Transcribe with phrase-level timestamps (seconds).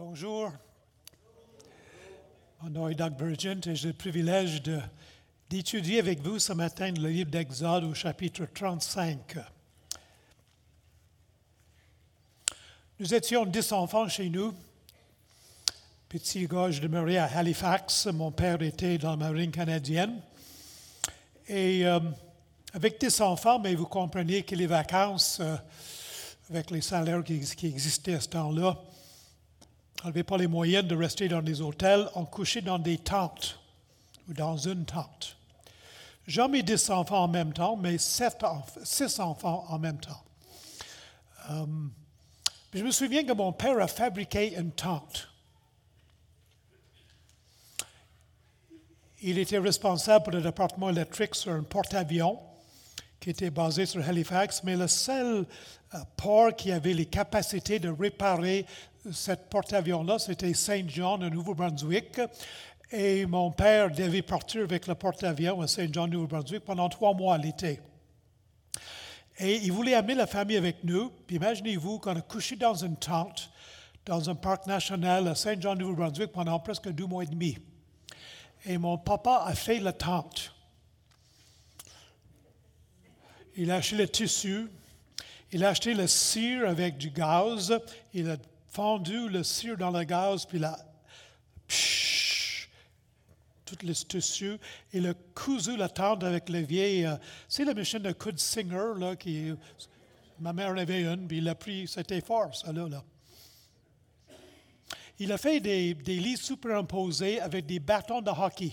[0.00, 0.52] Bonjour.
[2.62, 4.62] Mon nom est Doug Burgent et j'ai le privilège
[5.50, 9.38] d'étudier avec vous ce matin le livre d'Exode au chapitre 35.
[13.00, 14.54] Nous étions dix enfants chez nous.
[16.08, 18.06] Petit gars, je demeurais à Halifax.
[18.06, 20.20] Mon père était dans la marine canadienne.
[21.48, 21.98] Et euh,
[22.72, 25.56] avec dix enfants, mais vous comprenez que les vacances, euh,
[26.50, 28.78] avec les salaires qui, qui existaient à ce temps-là,
[30.02, 32.08] on n'avait pas les moyens de rester dans des hôtels.
[32.14, 33.58] On couchait dans des tentes
[34.28, 35.36] ou dans une tente.
[36.26, 38.44] Jamais dix enfants en même temps, mais sept
[38.84, 40.22] six enfants en même temps.
[41.50, 41.66] Euh,
[42.74, 45.28] je me souviens que mon père a fabriqué une tente.
[49.22, 52.38] Il était responsable pour le département électrique sur un porte-avions
[53.18, 55.46] qui était basé sur Halifax, mais le seul
[55.94, 58.66] euh, port qui avait les capacités de réparer
[59.12, 62.20] cette porte-avions-là, c'était Saint John, au Nouveau-Brunswick.
[62.90, 67.36] Et mon père devait partir avec le porte-avions à Saint John, Nouveau-Brunswick, pendant trois mois
[67.38, 67.80] l'été.
[69.38, 71.10] Et il voulait amener la famille avec nous.
[71.26, 73.50] Puis imaginez-vous qu'on a couché dans une tente
[74.08, 77.58] dans un parc national à Saint John, Nouveau-Brunswick pendant presque deux mois et demi.
[78.64, 80.54] Et mon papa a fait la tente.
[83.54, 84.68] Il a acheté le tissu,
[85.52, 87.78] il a acheté le cire avec du gaz,
[88.14, 88.36] il a
[88.68, 90.78] fondu le cire dans le gaz, puis il a
[91.66, 92.68] psh,
[93.64, 94.58] tout le tissu,
[94.92, 97.16] il a cousu la tente avec le vieil, euh,
[97.48, 99.52] c'est la machine de coudre Singer, là, qui,
[100.40, 102.88] ma mère en avait une, puis il a pris, c'était fort, ça là.
[102.88, 103.02] là.
[105.18, 108.72] Il a fait des, des lits superimposés avec des bâtons de hockey.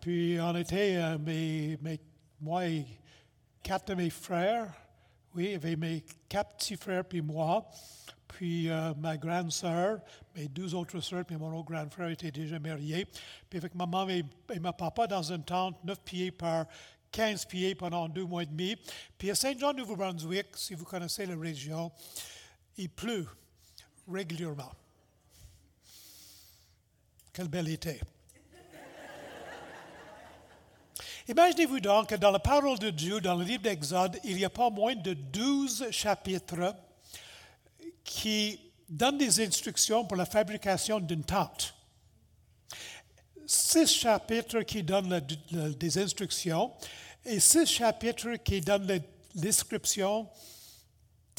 [0.00, 1.78] Puis on était, euh, mes-
[2.40, 2.84] moi et
[3.62, 4.66] quatre de mes frères,
[5.34, 7.68] oui, il y avait mes quatre petits frères puis moi,
[8.28, 10.00] puis euh, ma grande sœur,
[10.34, 13.06] mes deux autres sœurs, puis mon grand frère était déjà marié.
[13.48, 16.66] Puis avec ma maman et, ma papa dans une tente, 9 pieds par
[17.10, 18.76] 15 pieds pendant deux mois et demi.
[19.18, 21.92] Puis à Saint-Jean, Nouveau-Brunswick, si vous connaissez la région,
[22.76, 23.26] il pleut
[24.08, 24.72] régulièrement.
[27.32, 28.00] Quel bel été.
[31.26, 34.50] Imaginez-vous donc que dans la parole de Dieu, dans le livre d'Exode, il n'y a
[34.50, 36.74] pas moins de douze chapitres
[38.04, 41.74] qui donnent des instructions pour la fabrication d'une tente.
[43.46, 45.18] Six chapitres qui donnent
[45.50, 46.72] des instructions
[47.24, 48.98] et six chapitres qui donnent la
[49.34, 50.28] description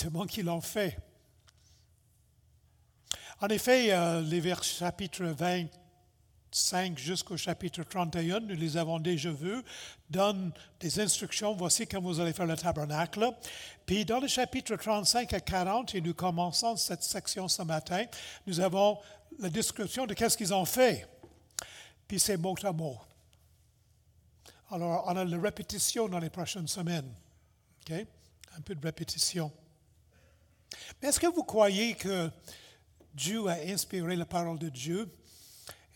[0.04, 0.98] de monde qui l'ont fait.
[3.40, 5.66] En effet, euh, les vers, chapitres 20
[6.56, 9.62] 5 jusqu'au chapitre 31, nous les avons déjà vus,
[10.10, 13.30] donne des instructions, voici comment vous allez faire le tabernacle.
[13.86, 18.06] Puis dans le chapitre 35 à 40, et nous commençons cette section ce matin,
[18.48, 18.98] nous avons
[19.38, 21.06] la description de qu'est-ce qu'ils ont fait.
[22.08, 22.98] Puis c'est mot à mot.
[24.72, 27.14] Alors, on a la répétition dans les prochaines semaines.
[27.82, 28.08] Okay?
[28.58, 29.52] Un peu de répétition.
[31.02, 32.32] Mais est-ce que vous croyez que
[33.14, 35.10] Dieu a inspiré la parole de Dieu?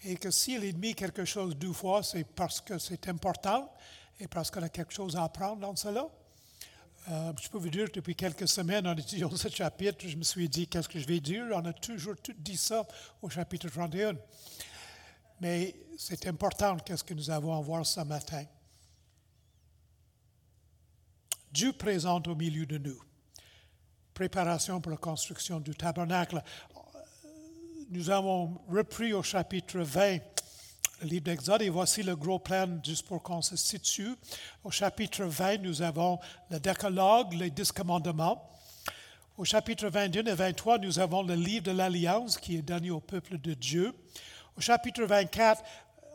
[0.04, 3.72] Et que s'il a mis quelque chose deux fois, c'est parce que c'est important
[4.20, 6.08] et parce qu'on a quelque chose à apprendre dans cela?
[7.10, 10.50] Euh, je peux vous dire, depuis quelques semaines, en étudiant ce chapitre, je me suis
[10.50, 11.46] dit, qu'est-ce que je vais dire?
[11.54, 12.86] On a toujours tout dit ça
[13.22, 14.16] au chapitre 31.
[15.42, 18.44] Mais c'est important, qu'est-ce que nous avons à voir ce matin?
[21.52, 23.00] Dieu présente au milieu de nous.
[24.14, 26.44] Préparation pour la construction du tabernacle.
[27.90, 30.20] Nous avons repris au chapitre 20
[31.02, 34.14] le livre d'Exode et voici le gros plan juste pour qu'on se situe.
[34.64, 36.20] Au chapitre 20, nous avons
[36.52, 38.50] le décalogue, les dix commandements.
[39.38, 43.00] Au chapitre 21 et 23, nous avons le livre de l'Alliance qui est donné au
[43.00, 43.94] peuple de Dieu.
[44.58, 45.64] Au chapitre 24,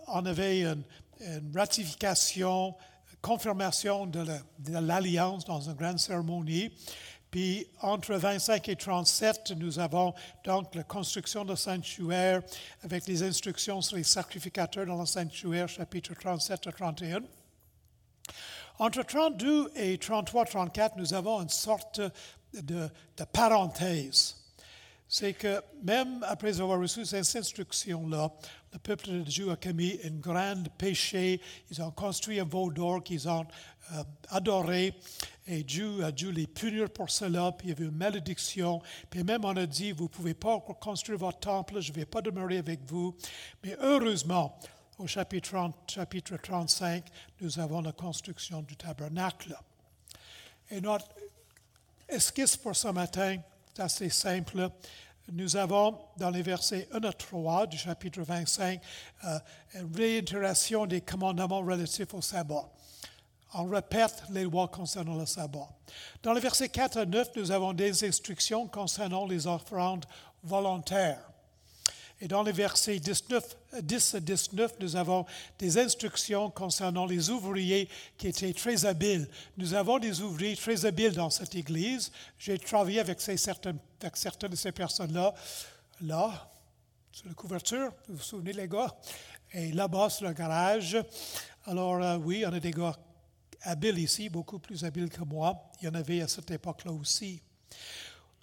[0.09, 0.83] on avait une,
[1.21, 2.75] une ratification,
[3.23, 6.71] confirmation de la- de l'Alliance dans une grande cérémonie.
[7.35, 10.15] Puis entre 25 et 37, nous avons
[10.45, 12.41] donc la construction du sanctuaire
[12.85, 17.23] avec les instructions sur les sacrificateurs dans le sanctuaire, chapitre 37 à 31.
[18.79, 22.01] Entre 32 et 33-34, nous avons une sorte
[22.53, 24.37] de, de parenthèse.
[25.09, 28.31] C'est que même après avoir reçu ces instructions-là,
[28.73, 31.41] le peuple de Dieu a commis un grand péché.
[31.71, 33.47] Ils ont construit un veau d'or qu'ils ont
[34.29, 34.95] adoré.
[35.47, 37.53] Et Dieu a dû les punir pour cela.
[37.53, 38.81] Puis il y avait une malédiction.
[39.11, 42.07] Puis même on a dit, vous ne pouvez pas construire votre temple, je ne vais
[42.07, 43.15] pas demeurer avec vous.
[43.63, 44.59] Mais heureusement,
[44.99, 47.05] au chapitre, 30 chapitre 35,
[47.41, 49.57] nous avons la construction du tabernacle.
[50.71, 51.09] Et notre
[52.09, 53.39] esquisse pour ce matin,
[53.75, 54.71] c'est assez simple.
[55.33, 58.81] nous avons dans les versets 1 à 3 du chapitre 25
[59.25, 59.39] euh,
[59.75, 62.71] une réitération des commandements relatifs au sabbat.
[63.57, 65.69] On répète les lois concernant le sabbat.
[66.23, 70.05] Dans les versets 4 à 9, nous avons des instructions concernant les offrandes
[70.43, 71.31] volontaires.
[72.21, 75.25] Et dans les versets 19, 10 à 19, nous avons
[75.59, 79.29] des instructions concernant les ouvriers qui étaient très habiles.
[79.57, 82.11] Nous avons des ouvriers très habiles dans cette église.
[82.39, 85.33] J'ai travaillé avec, certaines, de ces personnes-là,
[86.01, 86.51] là,
[87.13, 88.93] sur la couverture, vous vous souvenez les gars,
[89.53, 90.97] et là-bas sur le garage.
[91.67, 92.97] Alors euh, oui, on a des gars
[93.65, 95.71] habiles ici, beaucoup plus habiles que moi.
[95.81, 97.43] Il y en avait à cette époque-là aussi.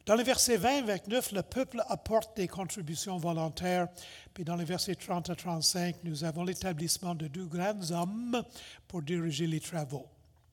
[0.05, 3.87] Dans les versets 20 et 29, le peuple apporte des contributions volontaires.
[4.33, 8.43] Puis dans les versets 30 à 35, nous avons l'établissement de deux grands hommes
[8.87, 10.07] pour diriger les travaux.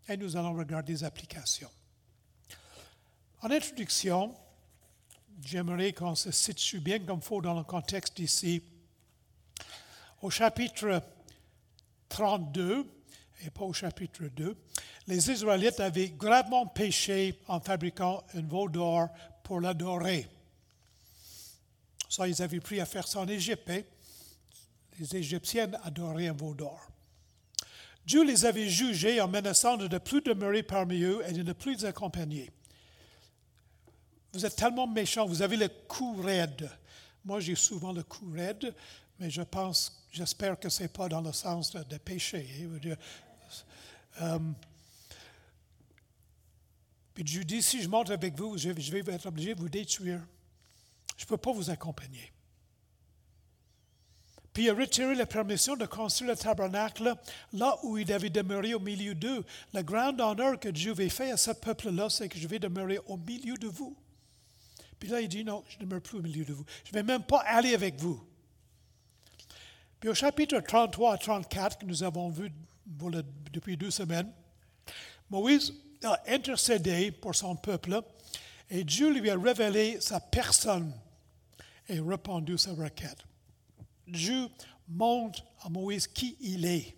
[0.09, 1.71] Et nous allons regarder les applications.
[3.41, 4.35] En introduction,
[5.43, 8.63] j'aimerais qu'on se situe bien comme il faut dans le contexte ici.
[10.21, 11.03] Au chapitre
[12.09, 12.85] 32,
[13.45, 14.57] et pas au chapitre 2,
[15.07, 19.09] les Israélites avaient gravement péché en fabriquant un veau d'or
[19.43, 20.29] pour l'adorer.
[22.09, 23.69] Ça, ils avaient pris à faire ça en Égypte.
[23.71, 23.83] Hein.
[24.99, 26.89] Les Égyptiennes adoraient un veau d'or.
[28.05, 31.53] Dieu les avait jugés en menaçant de ne plus demeurer parmi eux et de ne
[31.53, 32.51] plus les accompagner.
[34.33, 36.71] Vous êtes tellement méchants, vous avez le cou raide.
[37.25, 38.75] Moi, j'ai souvent le cou raide,
[39.19, 42.47] mais je pense, j'espère que ce n'est pas dans le sens de, péché.
[42.63, 42.95] Hein.
[44.21, 44.39] Euh,
[47.15, 50.21] puis Dieu dit, si je monte avec vous, je, vais être obligé de vous détruire.
[51.17, 52.33] Je ne peux pas vous accompagner.
[54.53, 57.15] Puis il a retiré la permission de construire le tabernacle
[57.53, 59.45] là où il devait demeurer au milieu d'eux.
[59.75, 62.99] Le grand honneur que Dieu avait fait à ce peuple-là, c'est que je vais demeurer
[63.07, 63.97] au milieu de vous.
[64.99, 66.65] Puis là, il dit, non, je ne demeure plus au milieu de vous.
[66.85, 68.25] Je ne vais même pas aller avec vous.
[70.01, 72.53] Puis au chapitre 33 à 34, que nous avons vu
[73.53, 74.33] depuis deux semaines,
[75.31, 78.01] Moïse a intercédé pour son peuple
[78.71, 80.93] et Dieu lui a révélé sa personne
[81.89, 83.19] et répondu sa requête.
[84.07, 84.49] Dieu
[84.89, 86.97] montre à Moïse qui il est.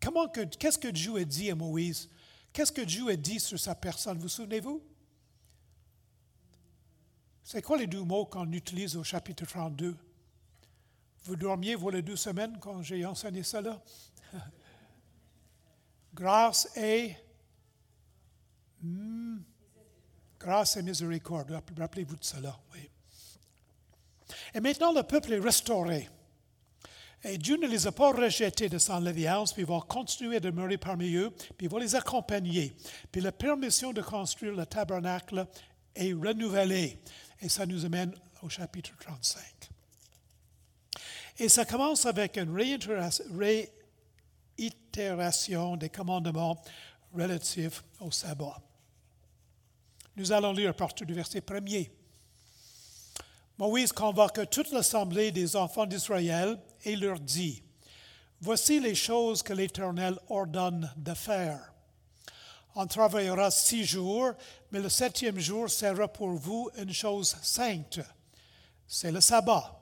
[0.00, 2.08] Comment que, qu'est-ce que Dieu a dit à Moïse?
[2.52, 4.18] Qu'est-ce que Dieu a dit sur sa personne?
[4.18, 4.82] Vous souvenez-vous?
[7.42, 9.96] C'est quoi les deux mots qu'on utilise au chapitre 32?
[11.24, 13.82] Vous dormiez les deux semaines quand j'ai enseigné cela?
[16.20, 17.16] Grâce et
[18.82, 19.38] Hmm.
[20.38, 21.50] Grâce et miséricorde.
[21.78, 22.58] Rappelez-vous de cela.
[24.54, 26.08] Et maintenant, le peuple est restauré.
[27.22, 30.40] Et Dieu ne les a pas rejetés de son alliance, puis il va continuer à
[30.40, 32.74] demeurer parmi eux, puis il va les accompagner.
[33.12, 35.46] Puis la permission de construire le tabernacle
[35.94, 36.98] est renouvelée.
[37.42, 39.42] Et ça nous amène au chapitre 35.
[41.38, 43.24] Et ça commence avec une réitération
[45.76, 46.60] des commandements
[47.14, 48.60] relatifs au sabbat.
[50.16, 51.90] Nous allons lire à partir du verset premier.
[53.58, 57.62] Moïse convoque toute l'assemblée des enfants d'Israël et leur dit,
[58.40, 61.72] Voici les choses que l'Éternel ordonne de faire.
[62.74, 64.32] On travaillera six jours,
[64.70, 68.00] mais le septième jour sera pour vous une chose sainte.
[68.86, 69.78] C'est le sabbat,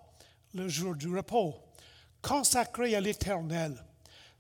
[0.55, 1.55] le jour du repos,
[2.21, 3.85] consacré à l'Éternel.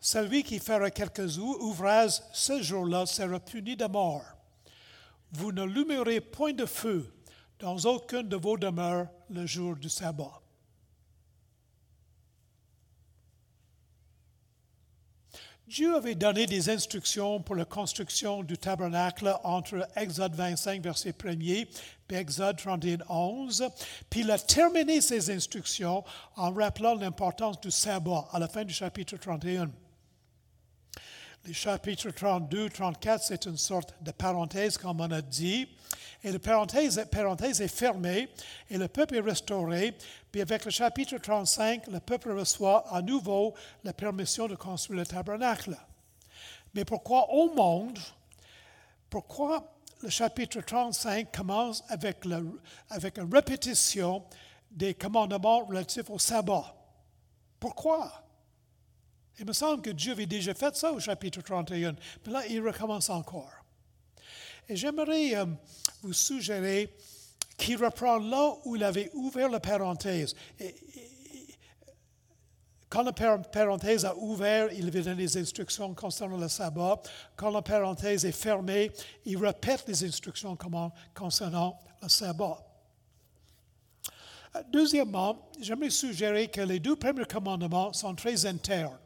[0.01, 4.25] Celui qui fera quelques ouvrages ce jour-là sera puni de mort.
[5.33, 7.13] Vous ne lumerez point de feu
[7.59, 10.41] dans aucune de vos demeures le jour du sabbat.
[15.67, 21.69] Dieu avait donné des instructions pour la construction du tabernacle entre Exode 25, verset 1er,
[22.09, 23.69] et Exode 31, 11.
[24.09, 26.05] Puis il a terminé ces instructions
[26.37, 29.71] en rappelant l'importance du sabbat à la fin du chapitre 31.
[31.49, 35.67] Le chapitre 32, 34, c'est une sorte de parenthèse, comme on a dit.
[36.23, 38.29] Et la parenthèse, parenthèse est fermée
[38.69, 39.97] et le peuple est restauré.
[40.31, 45.07] Puis avec le chapitre 35, le peuple reçoit à nouveau la permission de construire le
[45.07, 45.75] tabernacle.
[46.75, 47.99] Mais pourquoi au monde,
[49.09, 52.27] pourquoi le chapitre 35 commence avec,
[52.91, 54.23] avec une répétition
[54.71, 56.75] des commandements relatifs au sabbat?
[57.59, 58.28] Pourquoi?
[59.39, 61.95] Il me semble que Dieu avait déjà fait ça au chapitre 31,
[62.27, 63.53] mais là, il recommence encore.
[64.69, 65.47] Et j'aimerais euh,
[66.03, 66.93] vous suggérer
[67.57, 70.35] qu'il reprend là où il avait ouvert la parenthèse.
[72.89, 77.01] quand la parenthèse a ouvert, il avait donné des instructions concernant le sabbat.
[77.37, 78.91] Quand la parenthèse est fermée,
[79.25, 80.57] il répète les instructions
[81.15, 82.65] concernant le sabbat.
[84.73, 88.99] Deuxièmement, j'aimerais suggérer que les deux premiers commandements sont très internes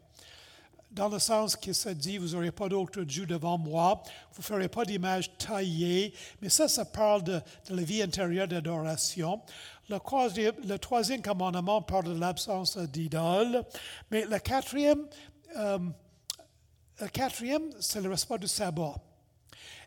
[0.92, 4.44] dans le sens qu'il se dit, vous n'aurez pas d'autre Dieu devant moi, vous ne
[4.44, 9.40] ferez pas d'image taillée, mais ça, ça parle de, la vie intérieure d'adoration.
[9.88, 13.64] Le, troisième commandement parle de l'absence d'idole,
[14.10, 15.06] mais le quatrième,
[15.56, 15.78] euh,
[17.00, 18.94] le quatrième, c'est le respect du sabbat.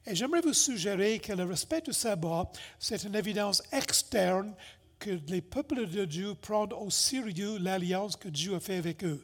[0.07, 4.53] Et j'aimerais vous suggérer que le respect du sabbat, c'est une évidence externe
[4.99, 9.23] que les peuples de Dieu prennent au sérieux l'alliance que Dieu a fait avec eux.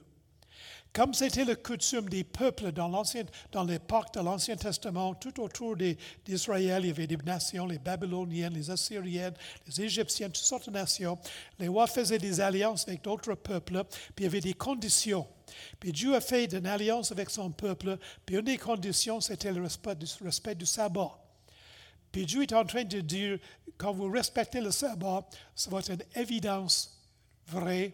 [0.94, 2.90] Comme c'était le coutume des peuples dans,
[3.54, 8.54] dans l'époque de l'Ancien Testament, tout autour d'Israël, il y avait des nations, les Babyloniennes,
[8.54, 9.34] les Assyriennes,
[9.66, 11.18] les Égyptiennes, toutes sortes de nations.
[11.60, 15.26] Les rois faisaient des alliances avec d'autres peuples, puis il y avait des conditions.
[15.80, 19.62] Puis Dieu a fait une alliance avec son peuple, puis une des conditions, c'était le
[19.62, 21.18] respect du, respect du sabbat.
[22.12, 23.40] Puis Dieu est en train de dire,
[23.78, 27.02] quand vous respectez le sabbat, ça va être une évidence
[27.48, 27.94] vraie,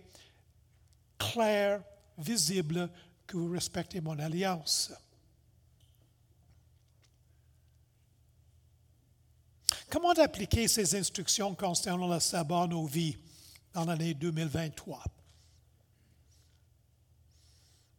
[1.20, 1.84] claire,
[2.18, 2.90] visible
[3.26, 4.92] que vous respectez mon alliance.
[9.90, 13.18] Comment appliquer ces instructions concernant le sabbat à nos vies
[13.74, 15.04] dans l'année 2023?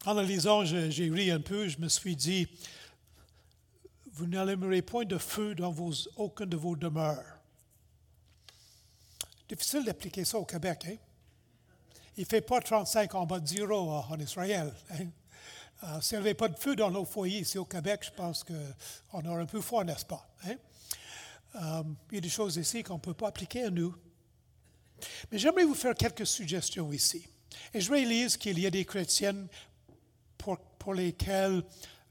[0.05, 2.47] En le lisant, j'ai ri un peu, je me suis dit,
[4.13, 7.39] vous n'allumerez point de feu dans vos, aucune de vos demeures.
[9.49, 10.97] Difficile d'appliquer ça au Québec, hein?
[12.19, 14.75] Il ne fait pas 35 en bas de zéro en Israël.
[14.91, 15.07] Hein.
[15.85, 18.43] Euh, s'il n'y avait pas de feu dans nos foyers ici au Québec, je pense
[18.43, 20.29] qu'on aurait un peu froid, n'est-ce pas?
[20.45, 20.57] Hein?
[21.55, 23.95] Euh, il y a des choses ici qu'on ne peut pas appliquer à nous.
[25.31, 27.25] Mais j'aimerais vous faire quelques suggestions ici.
[27.73, 29.47] Et je réalise qu'il y a des chrétiennes
[30.37, 31.63] pour, pour lesquelles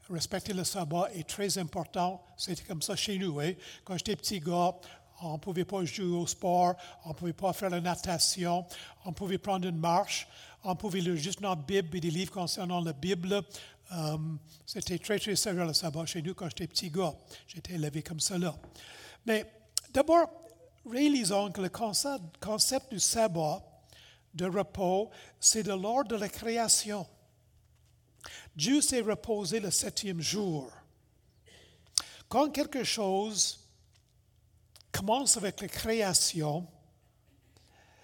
[0.08, 2.24] respecter le sabbat est très important.
[2.38, 3.40] C'était comme ça chez nous.
[3.40, 3.52] Hein?
[3.84, 4.74] Quand j'étais petit gars,
[5.22, 8.64] on ne pouvait pas jouer au sport, on ne pouvait pas faire la natation,
[9.04, 10.28] on pouvait prendre une marche,
[10.64, 13.42] on pouvait lire juste notre Bible et des livres concernant la Bible.
[13.92, 14.18] Euh,
[14.66, 17.14] c'était très, très sérieux le sabbat chez nous quand j'étais petit gars.
[17.46, 18.54] J'étais élevé comme cela.
[19.26, 19.50] Mais
[19.92, 20.30] d'abord,
[20.88, 23.62] réalisons que le concept, du sabbat,
[24.34, 25.10] de repos,
[25.40, 27.06] c'est de l'ordre de la création.
[28.54, 30.70] Dieu s'est reposé le septième jour.
[32.28, 33.67] Quand quelque chose
[34.92, 36.66] commence avec la création,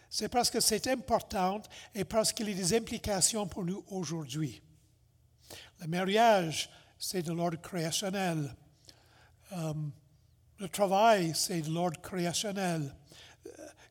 [0.08, 1.60] c'est parce que c'est important
[1.94, 4.62] et parce qu'il y a des implications pour nous aujourd'hui.
[5.80, 8.54] Le mariage, c'est de l'ordre créationnel.
[9.52, 9.74] Euh,
[10.58, 12.94] le travail, c'est de l'ordre créationnel.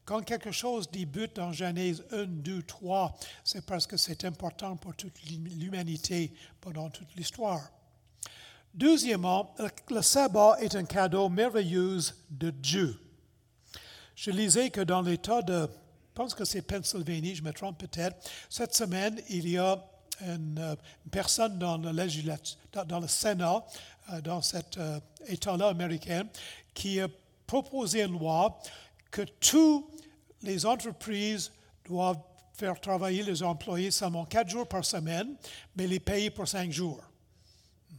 [0.05, 4.95] Quand quelque chose débute dans Genèse 1, 2, 3, c'est parce que c'est important pour
[4.95, 7.69] toute l'humanité pendant toute l'histoire.
[8.73, 9.53] Deuxièmement,
[9.89, 11.99] le sabbat est un cadeau merveilleux
[12.31, 12.99] de Dieu.
[14.15, 18.17] Je lisais que dans l'État de, je pense que c'est Pennsylvanie, je me trompe peut-être,
[18.49, 19.83] cette semaine, il y a
[20.21, 20.75] une,
[21.11, 21.91] personne dans le,
[22.85, 23.63] dans le Sénat,
[24.11, 26.27] euh, dans cet euh, État-là américain,
[26.73, 27.07] qui a
[27.45, 28.59] proposé une loi
[29.11, 29.85] que toutes
[30.41, 31.51] les entreprises
[31.85, 32.21] doivent
[32.53, 35.35] faire travailler les employés seulement quatre jours par semaine,
[35.75, 37.01] mais les payer pour cinq jours.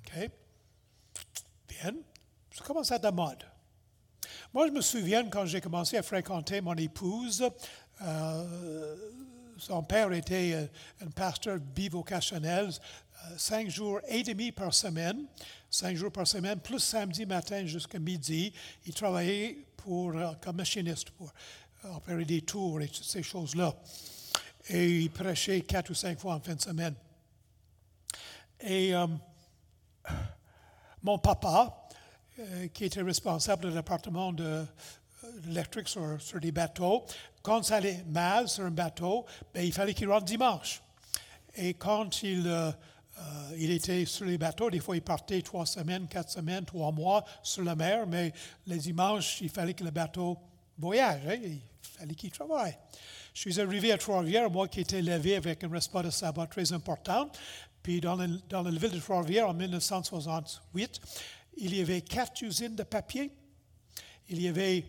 [0.06, 0.30] Okay?
[1.84, 1.92] Bien,
[2.50, 3.44] ça commence à être mode.
[4.54, 7.46] Moi, je me souviens quand j'ai commencé à fréquenter mon épouse,
[8.00, 8.96] euh,
[9.58, 10.66] son père était euh,
[11.04, 15.26] un pasteur bivocationnel, euh, cinq jours et demi par semaine,
[15.68, 18.54] cinq jours par semaine, plus samedi matin jusqu'à midi.
[18.86, 21.34] Il travaillait pour, comme machiniste pour
[21.94, 23.74] opérer des tours et toutes ces choses-là.
[24.70, 26.94] Et il prêchait quatre ou cinq fois en fin de semaine.
[28.60, 28.94] Et
[31.04, 31.86] mon papa,
[32.38, 34.64] euh, qui était responsable du département de
[35.44, 37.04] l'électrique sur, sur, des bateaux,
[37.42, 40.82] quand ça allait mal sur un bateau, ben, il fallait qu'il rentre dimanche.
[41.56, 42.72] Et quand il, euh,
[43.18, 47.24] euh, était sur les bateaux, des fois il partait trois semaines, quatre semaines, trois mois
[47.42, 48.32] sur la mer, mais
[48.66, 50.38] les dimanches, il fallait que le bateau
[50.78, 52.76] voyage, hein, il fallait qu'il travaille.
[53.34, 56.72] Je suis arrivé à Trois-Rivières, moi qui étais élevé avec un respect de sabbat très
[56.72, 57.28] important,
[57.84, 58.16] puis dans,
[58.48, 61.00] dans la de Trois-Rivières, en 1968,
[61.58, 63.30] il y avait quatre usines de papier.
[64.30, 64.86] Il y avait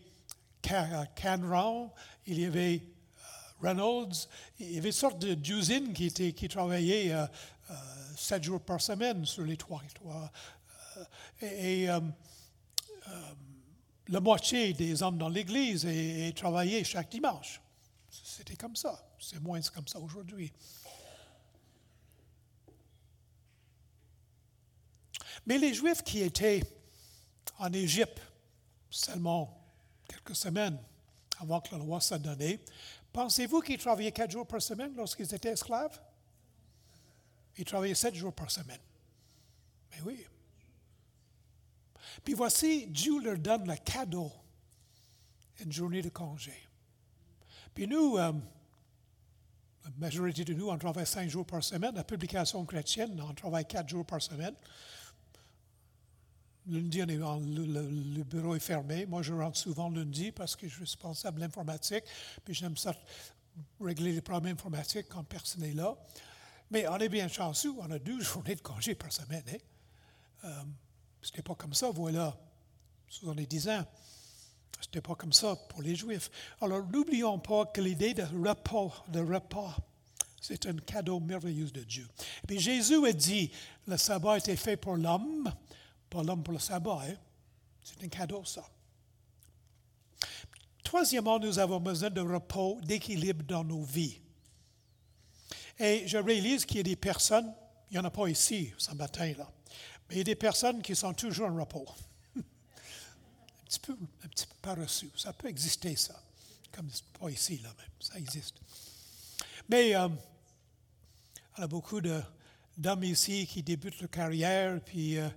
[0.61, 1.91] Canron,
[2.25, 7.25] il y avait euh, Reynolds, il y avait toutes sortes d'usines qui, qui travaillaient euh,
[7.69, 7.73] euh,
[8.15, 9.83] sept jours par semaine sur les trois.
[11.41, 11.87] et,
[14.07, 15.85] la moitié des hommes dans l'Église
[16.35, 17.59] travaillaient chaque dimanche.
[18.09, 19.03] C'était comme ça.
[19.19, 20.53] C'est moins comme ça aujourd'hui.
[25.45, 26.63] Mais les Juifs qui étaient
[27.59, 28.21] en Égypte
[28.89, 29.61] seulement
[30.07, 30.77] quelques semaines
[31.39, 32.59] avant que la loi soit donnée.
[33.11, 35.99] Pensez-vous qu'ils travaillaient quatre jours par semaine lorsqu'ils étaient esclaves?
[37.57, 38.79] Ils travaillaient sept jours par semaine.
[39.91, 40.25] Mais oui.
[42.23, 44.31] Puis voici, Dieu leur donne le cadeau,
[45.59, 46.53] une journée de congé.
[47.73, 48.31] Puis nous, euh,
[49.83, 51.95] la majorité de nous, on travaille cinq jours par semaine.
[51.95, 54.55] La publication chrétienne, on travaille quatre jours par semaine.
[56.67, 59.05] Lundi, le, bureau est fermé.
[59.05, 62.03] Moi, je rentre souvent lundi parce que je suis responsable de l'informatique.
[62.43, 62.93] Puis j'aime ça
[63.79, 65.95] régler les problèmes informatiques quand personne n'est là.
[66.71, 69.43] Mais on est bien chanceux, on a deux journées de congé par semaine.
[69.47, 69.57] Hein?
[70.45, 70.63] Euh,
[71.21, 72.35] Ce n'était pas comme ça, voilà,
[73.35, 73.85] les dix ans.
[74.81, 76.29] Ce n'était pas comme ça pour les Juifs.
[76.61, 79.75] Alors, n'oublions pas que l'idée de repas, de repas,
[80.41, 82.07] c'est un cadeau merveilleux de Dieu.
[82.43, 83.51] Et puis Jésus a dit,
[83.87, 85.51] le sabbat été fait pour l'homme,
[86.15, 87.01] pas l'homme pour le sabbat.
[87.07, 87.15] Hein?
[87.83, 88.63] C'est un cadeau, ça.
[90.83, 94.19] Troisièmement, nous avons besoin de repos, d'équilibre dans nos vies.
[95.77, 97.53] Et je réalise qu'il y a des personnes,
[97.89, 99.51] il n'y en a pas ici ce matin, là,
[100.07, 101.85] mais il y a des personnes qui sont toujours en repos.
[102.37, 102.41] un,
[103.65, 105.11] petit peu, un petit peu reçu.
[105.17, 106.15] Ça peut exister, ça.
[106.71, 107.89] Comme pas ici, là même.
[107.99, 108.55] Ça existe.
[109.67, 110.07] Mais euh,
[111.57, 115.27] il y a beaucoup d'hommes ici qui débutent leur carrière, puis euh,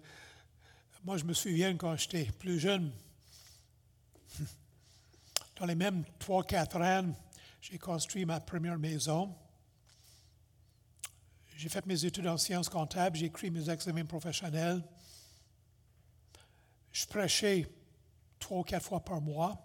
[1.09, 2.93] moi, je me souviens quand j'étais plus jeune,
[5.59, 7.15] dans les mêmes 3-4 ans,
[7.63, 9.35] j'ai construit ma première maison.
[11.57, 14.85] J'ai fait mes études en sciences comptables, j'ai écrit mes examens professionnels.
[16.93, 17.67] Je prêchais
[18.39, 19.57] trois ou quatre fois par mois.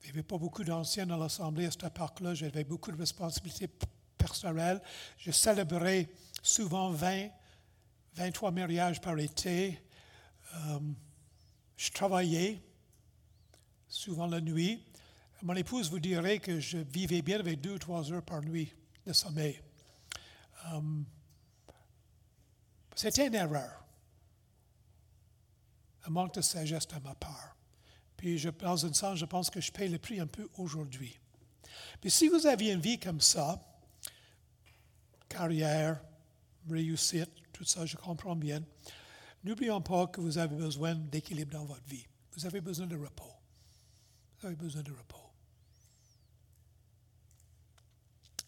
[0.00, 2.34] Il n'y avait pas beaucoup d'anciens dans l'Assemblée à cette époque-là.
[2.34, 3.70] J'avais beaucoup de responsabilités
[4.18, 4.82] personnelles.
[5.18, 6.08] Je célébrais
[6.42, 7.28] souvent 20,
[8.14, 9.80] 23 mariages par été.
[10.54, 10.80] Euh,
[11.76, 12.62] je travaillais
[13.88, 14.84] souvent la nuit.
[15.42, 18.72] Mon épouse vous dirait que je vivais bien avec deux ou trois heures par nuit
[19.06, 19.60] de sommeil.
[20.72, 20.80] Euh,
[22.94, 23.84] c'était une erreur.
[26.04, 27.56] Un manque de sagesse de ma part.
[28.16, 31.18] Puis, dans un sens, je pense que je paye le prix un peu aujourd'hui.
[32.00, 33.60] Puis, si vous aviez une vie comme ça,
[35.28, 36.00] carrière,
[36.68, 38.62] réussite, tout ça, je comprends bien.
[39.44, 42.06] N'oublions pas que vous avez besoin d'équilibre dans votre vie.
[42.32, 43.32] Vous avez besoin de repos.
[44.40, 45.18] Vous avez besoin de repos.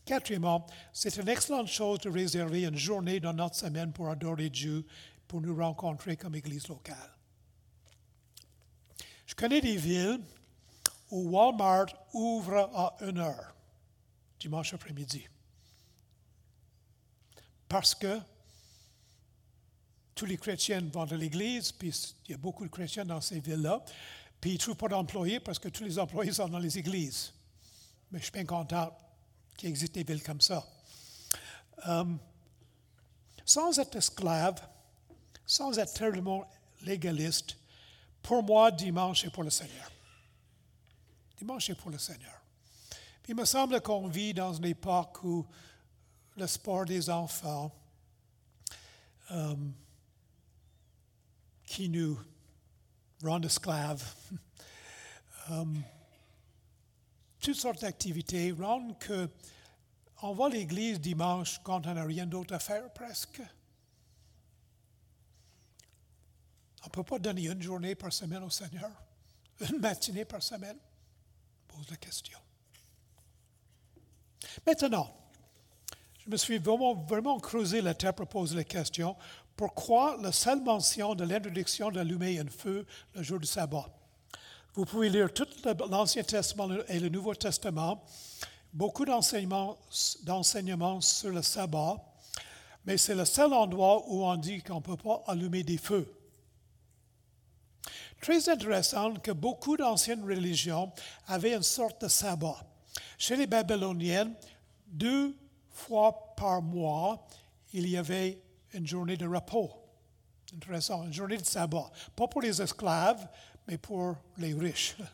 [0.05, 4.87] Quatrièmement, c'est une excellente chose de réserver une journée dans notre semaine pour adorer Dieu,
[5.27, 7.11] pour nous rencontrer comme Église locale.
[9.27, 10.21] Je connais des villes
[11.11, 13.55] où Walmart ouvre à une heure,
[14.39, 15.27] dimanche après-midi.
[17.69, 18.21] Parce que
[20.15, 21.93] tous les chrétiens vont à l'église, puis
[22.27, 23.85] il y a beaucoup de chrétiens dans ces villes-là,
[24.41, 27.33] puis ils ne trouvent pas d'employés parce que tous les employés sont dans les églises.
[28.11, 28.97] Mais je suis bien content
[29.57, 30.65] qu'il existe des villes comme ça.
[31.89, 32.05] Euh,
[33.45, 34.61] sans être esclave,
[35.47, 36.49] sans être tellement
[36.83, 37.57] légaliste,
[38.23, 39.91] pour moi, dimanche est pour le Seigneur.
[41.37, 42.41] Dimanche est pour le Seigneur.
[43.23, 45.47] Puis il me semble qu'on vit dans une époque où
[46.37, 47.73] le sport des enfants,
[49.31, 49.55] euh,
[51.75, 52.17] qui nous
[53.25, 54.15] rend esclaves.
[55.49, 55.83] um,
[57.41, 59.29] toutes sortes d'activités rendent que
[60.23, 63.43] on va à l'église dimanche quand on n'a rien d'autre à faire presque.
[66.83, 68.93] On ne peut pas donner une journée par semaine au Seigneur,
[69.69, 70.79] une matinée par semaine.
[71.67, 72.39] Pose la question.
[74.65, 75.13] Maintenant,
[76.25, 79.17] je me suis vraiment, vraiment creusé la tête pour poser la question
[79.57, 83.89] pourquoi la seule mention de l'introduction d'allumer un feu le jour du sabbat.
[84.75, 85.47] Vous pouvez lire tout
[85.89, 88.05] l'Ancien Testament et le Nouveau Testament,
[88.73, 89.79] beaucoup d'enseignements,
[90.25, 91.97] d'enseignements sur le sabbat,
[92.85, 96.13] mais c'est le seul endroit où on dit qu'on ne peut pas allumer des feux.
[98.21, 100.91] Très intéressant que beaucoup d'anciennes religions
[101.29, 102.57] avaient une sorte de sabbat.
[103.17, 104.33] Chez les Babyloniens,
[104.87, 105.37] deux
[105.71, 107.27] fois par mois,
[107.73, 108.44] il y avait
[108.75, 109.71] une journée de repos.
[110.55, 111.91] Intéressant, une journée de sabbat.
[112.15, 113.27] Pas pour les esclaves,
[113.67, 114.97] mais pour les riches.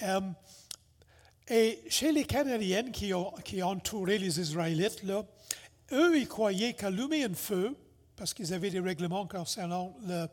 [0.00, 0.20] Euh,
[1.46, 5.22] et chez les Canadiens qui ont, qui entouré les Israélites, là,
[5.92, 7.76] eux, ils croyaient qu'allumer un feu,
[8.16, 10.26] parce qu'ils avaient des règlements concernant le,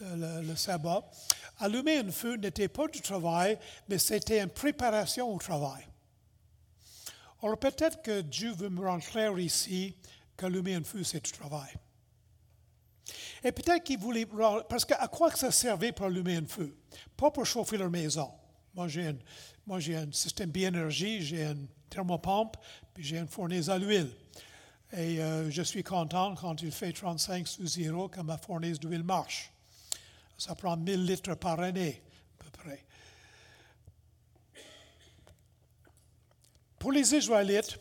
[0.00, 1.08] le, sabbat,
[1.58, 5.86] allumer un feu n'était pas du travail, mais c'était une préparation au travail.
[7.42, 9.96] Alors peut-être que Dieu veut me rendre clair ici
[10.42, 11.72] qu'allumer un feu, c'est du travail.
[13.44, 14.26] Et peut-être qu'ils voulaient.
[14.68, 16.76] Parce qu'à quoi que ça servait pour allumer un feu
[17.16, 18.30] Pas pour chauffer leur maison.
[18.74, 19.16] Moi, j'ai un,
[19.66, 22.56] moi, j'ai un système biénergie, j'ai une thermopompe,
[22.94, 24.10] puis j'ai une fournaise à l'huile.
[24.92, 29.02] Et euh, je suis content quand il fait 35 sous zéro que ma fournaise d'huile
[29.02, 29.52] marche.
[30.36, 32.02] Ça prend 1000 litres par année,
[32.40, 32.84] à peu près.
[36.78, 37.78] Pour les Israélites,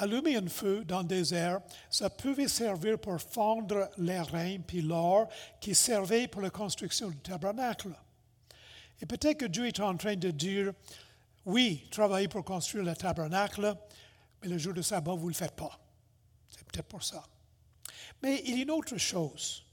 [0.00, 1.60] allumer un feu dans le désert,
[1.90, 5.28] ça pouvait servir pour fondre les reins puis l'or
[5.60, 7.90] qui servait pour la construction du tabernacle.
[9.00, 10.72] Et peut-être que Dieu est en train de dire,
[11.46, 13.74] oui, travaillez pour construire le tabernacle,
[14.42, 15.78] mais le jour de sabbat, vous ne le faites pas.
[16.48, 17.22] C'est peut-être pour ça.
[18.22, 19.64] Mais il y a une autre chose.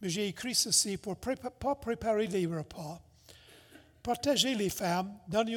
[0.00, 3.00] Mais j'ai écrit ceci pour ne pas préparer les repas,
[4.02, 5.56] protéger les femmes, donner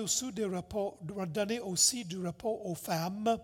[1.27, 3.37] donner aussi du repos aux femmes.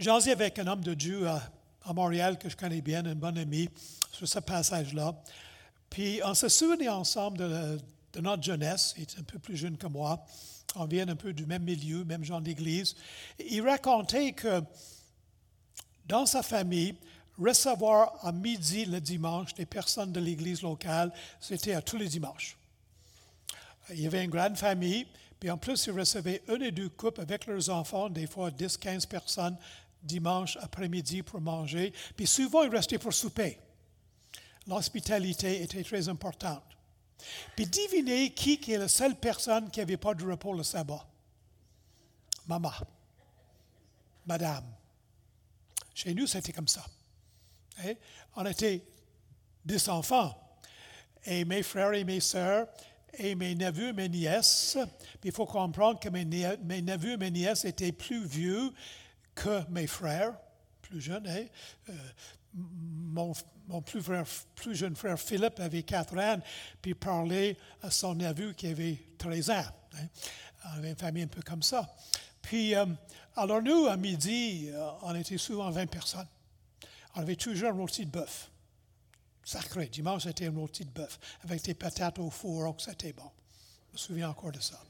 [0.00, 1.42] Ai avec un homme de Dieu à,
[1.84, 3.68] à, Montréal que je connais bien, un bon ami,
[4.10, 5.14] sur ce passage-là.
[5.90, 9.86] Puis on se souvient ensemble de, notre jeunesse, il est un peu plus jeune que
[9.86, 10.24] moi,
[10.74, 12.96] on vient un peu du même milieu, même genre d'église.
[13.38, 14.62] Il racontait que
[16.06, 16.94] dans sa famille,
[17.38, 22.56] recevoir à midi le dimanche des personnes de l'église locale, c'était à tous les dimanches.
[23.90, 25.06] Il y avait une grande famille,
[25.38, 28.76] puis en plus, ils recevaient un et deux couples avec leurs enfants, des fois 10,
[28.76, 29.56] 15 personnes,
[30.02, 31.92] dimanche après-midi pour manger.
[32.16, 33.58] Puis souvent, ils restaient pour souper.
[34.66, 36.62] L'hospitalité était très importante.
[37.54, 41.06] Puis devinez qui est la seule personne qui n'avait pas de repos le sabbat?
[42.46, 42.72] Maman.
[44.26, 44.64] Madame.
[45.94, 46.84] Chez nous, c'était comme ça.
[47.84, 47.96] Et
[48.36, 48.82] on était
[49.64, 50.34] dix enfants.
[51.24, 52.66] Et mes frères et mes sœurs,
[53.14, 54.78] et mes neveux et mes nièces.
[55.24, 58.72] Il faut comprendre que mes, neveux et mes nièces étaient plus vieux
[59.40, 60.34] que mes frères,
[60.82, 61.26] plus jeunes.
[61.26, 61.46] Hein?
[61.88, 61.92] Euh,
[62.54, 63.32] mon,
[63.82, 66.38] plus, jeune frère Philippe avait quatre ans,
[66.82, 69.64] puis parlait à son neveu qui avait 13 ans.
[69.94, 70.06] Hein.
[70.64, 71.88] On avait une famille un peu comme ça.
[72.42, 72.84] Puis, euh,
[73.36, 76.28] alors nous, à midi, euh, on était souvent 20 personnes.
[77.14, 78.50] On avait toujours un rôti de bœuf.
[79.42, 79.86] Sacré.
[79.86, 82.68] Dimanche, c'était un rôti de bœuf avec des patates au four.
[82.68, 83.30] Oh, c'était bon.
[83.88, 84.80] Je me souviens encore de ça.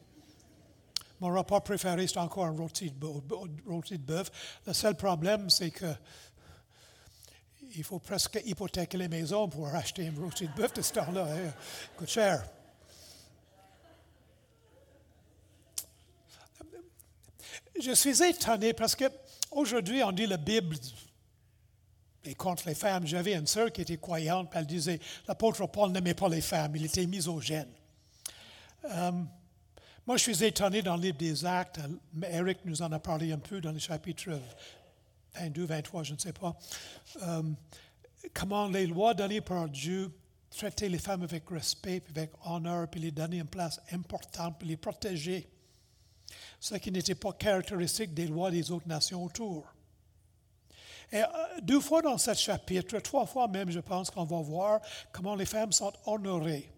[1.21, 4.31] Mon repas préféré, c'est encore un rôti de bœuf.
[4.67, 5.95] Le seul problème, c'est que
[7.77, 11.27] il faut presque hypothéquer les maisons pour acheter un rôti de bœuf de ce temps-là.
[11.31, 11.53] Hein.
[11.97, 12.45] coûte cher.
[17.81, 20.77] Je suis étonné parce qu'aujourd'hui, on dit la Bible
[22.25, 23.07] est contre les femmes.
[23.07, 26.85] J'avais une sœur qui était croyante, elle disait l'apôtre Paul n'aimait pas les femmes, il
[26.87, 27.69] était misogyne.
[28.85, 29.13] Euh,
[30.07, 31.81] moi, je suis étonné dans le livre des Actes.
[32.23, 34.41] Eric nous en a parlé un peu dans le chapitre
[35.35, 36.57] 22, 23, je ne sais pas,
[37.23, 37.43] euh,
[38.35, 40.11] comment les lois données par Dieu
[40.51, 44.77] traitaient les femmes avec respect, avec honneur, puis les donner une place importante, puis les
[44.77, 45.49] protéger.
[46.59, 49.67] Ce qui n'était pas caractéristique des lois des autres nations autour.
[51.13, 51.27] Et euh,
[51.63, 54.81] deux fois dans ce chapitre, trois fois même, je pense qu'on va voir
[55.13, 56.71] comment les femmes sont honorées.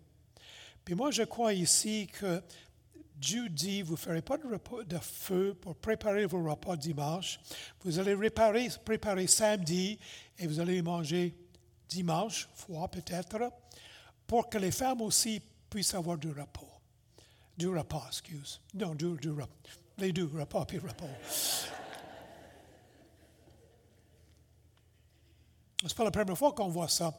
[0.85, 2.42] Puis moi, je crois ici que
[3.22, 7.38] Dieu dit, vous ne ferez pas de, de, feu pour préparer vos repas dimanche.
[7.85, 9.96] Vous allez préparer, préparer samedi
[10.37, 11.32] et vous allez manger
[11.88, 13.52] dimanche, fois peut-être,
[14.26, 16.66] pour que les femmes aussi puissent avoir du repos.
[17.56, 18.61] Du repas, excuse.
[18.74, 19.46] Non, du, du repas.
[19.98, 21.06] Les deux, repas et repos.
[25.78, 27.14] Ce n'est pas la première fois qu'on voit ça.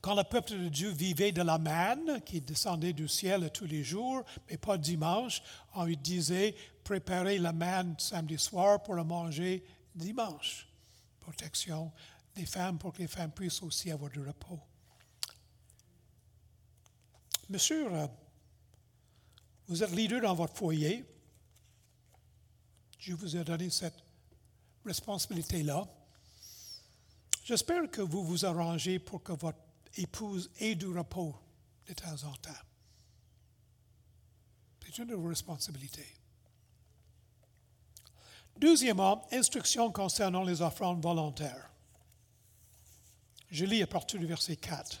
[0.00, 3.84] Quand le peuple de Dieu vivait de la manne qui descendait du ciel tous les
[3.84, 5.42] jours, mais pas dimanche,
[5.74, 9.62] on lui disait préparez la manne samedi soir pour le manger
[9.94, 10.66] dimanche.
[11.20, 11.92] Protection
[12.34, 14.58] des femmes pour que les femmes puissent aussi avoir du repos.
[17.50, 18.06] Monsieur, euh,
[19.66, 21.04] vous êtes leader dans votre foyer.
[22.98, 24.02] Dieu vous a donné cette
[24.84, 25.84] responsabilité-là.
[27.44, 29.58] J'espère que vous vous arrangez pour que votre
[29.96, 31.34] épouse et du repos
[31.86, 32.50] de temps en temps.
[34.84, 36.04] C'est une responsabilité.
[38.58, 41.70] Deuxièmement, instruction concernant les offrandes volontaires.
[43.50, 45.00] Je lis à partir du verset 4.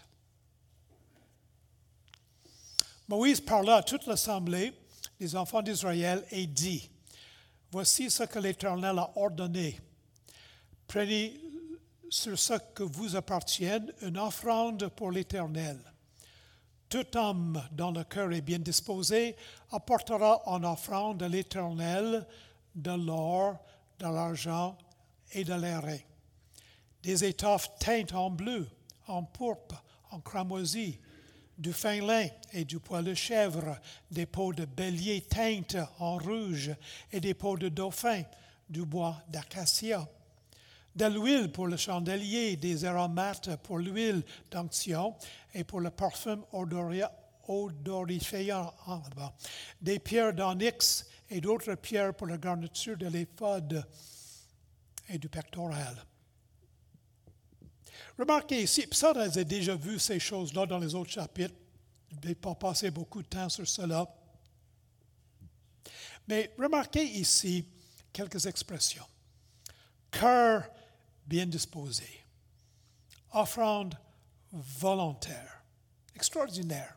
[3.08, 4.72] Moïse parla à toute l'assemblée
[5.18, 6.88] des enfants d'Israël et dit,
[7.72, 9.78] Voici ce que l'Éternel a ordonné.
[10.86, 11.40] Prenez
[12.10, 15.78] sur ce que vous appartienne une offrande pour l'Éternel.
[16.88, 19.36] Tout homme dont le cœur est bien disposé
[19.70, 22.26] apportera en offrande à l'Éternel
[22.74, 23.56] de l'or,
[24.00, 24.76] de l'argent
[25.32, 26.00] et de l'airain.
[27.04, 28.68] Des étoffes teintes en bleu,
[29.06, 30.98] en pourpre, en cramoisi,
[31.56, 33.78] du fin lin et du poil de chèvre,
[34.10, 36.72] des peaux de bélier teintes en rouge
[37.12, 38.22] et des peaux de dauphin,
[38.68, 40.08] du bois d'acacia,
[40.94, 45.14] de l'huile pour le chandelier, des aromates pour l'huile d'onction
[45.54, 47.12] et pour le parfum odoriféant,
[49.80, 53.86] des pierres d'onyx et d'autres pierres pour la garniture de l'éphode
[55.08, 56.04] et du pectoral.
[58.18, 61.54] Remarquez ici, ça, on a déjà vu ces choses-là dans les autres chapitres.
[62.10, 64.06] Je ne vais pas passer beaucoup de temps sur cela.
[66.28, 67.64] Mais remarquez ici
[68.12, 69.06] quelques expressions.
[70.10, 70.68] Cœur
[71.30, 72.08] bien disposé.
[73.32, 73.94] Offrande
[74.52, 75.62] volontaire.
[76.16, 76.96] Extraordinaire.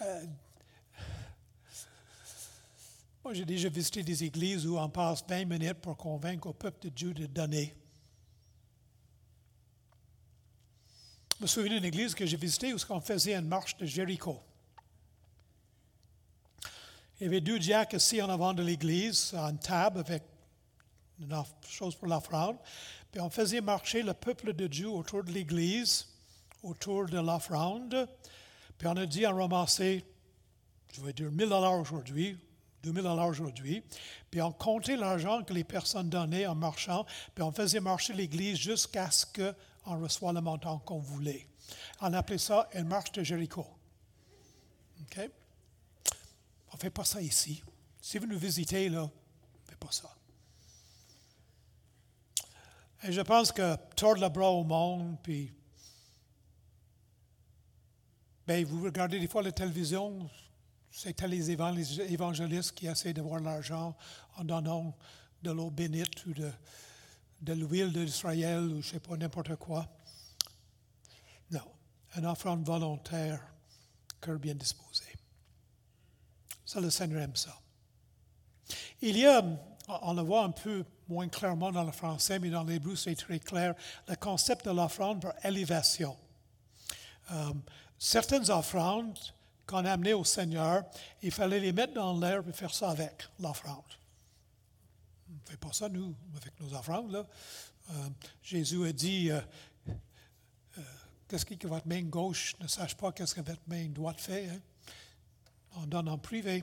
[0.00, 0.24] Euh,
[3.22, 6.84] moi, j'ai déjà visité des églises où on passe 20 minutes pour convaincre au peuple
[6.84, 7.74] de Dieu de donner.
[11.36, 14.42] Je me souviens d'une église que j'ai visitée où on faisait une marche de Jéricho.
[17.20, 20.22] Il y avait deux diacres assis en avant de l'église, une table avec
[21.20, 22.56] une chose pour l'offrande.
[23.14, 26.08] Puis on faisait marcher le peuple de Dieu autour de l'église,
[26.64, 28.08] autour de l'offrande.
[28.76, 30.04] Puis on a dit à ramasser,
[30.92, 32.36] je vais dire 1000 dollars aujourd'hui,
[32.82, 33.84] 2000 dollars aujourd'hui.
[34.32, 37.06] Puis on comptait l'argent que les personnes donnaient en marchant.
[37.36, 39.54] Puis on faisait marcher l'église jusqu'à ce que
[39.86, 41.46] on reçoit le montant qu'on voulait.
[42.00, 43.64] On appelait ça une marche de Jéricho.
[45.02, 45.30] OK?
[46.72, 47.62] On ne fait pas ça ici.
[48.00, 50.12] Si vous nous visitez, là, on ne fait pas ça.
[53.06, 55.52] Et je pense que tordre le bras au monde, puis.
[58.46, 60.28] Bien, vous regardez des fois la télévision,
[60.90, 63.94] c'est les évangélistes qui essaient d'avoir l'argent
[64.36, 64.96] en donnant
[65.42, 66.50] de l'eau bénite ou de,
[67.42, 69.86] de l'huile d'Israël ou je ne sais pas, n'importe quoi.
[71.50, 71.64] Non,
[72.16, 73.40] une offrande volontaire,
[74.20, 75.04] cœur bien disposé.
[76.64, 77.58] Ça, le Seigneur aime ça.
[79.02, 79.42] Il y a,
[79.88, 83.38] on le voit un peu moins clairement dans le français, mais dans l'hébreu, c'est très
[83.38, 83.74] clair,
[84.08, 86.16] le concept de l'offrande par élévation.
[87.32, 87.52] Euh,
[87.98, 89.18] certaines offrandes
[89.66, 90.84] qu'on amenait au Seigneur,
[91.22, 93.82] il fallait les mettre dans l'air et faire ça avec l'offrande.
[95.30, 97.12] On ne fait pas ça, nous, avec nos offrandes.
[97.12, 97.26] Là.
[97.90, 98.08] Euh,
[98.42, 99.40] Jésus a dit euh,
[101.28, 104.60] Qu'est-ce que votre main gauche ne sache pas qu'est-ce que votre main droite fait hein?
[105.76, 106.62] On donne en privé.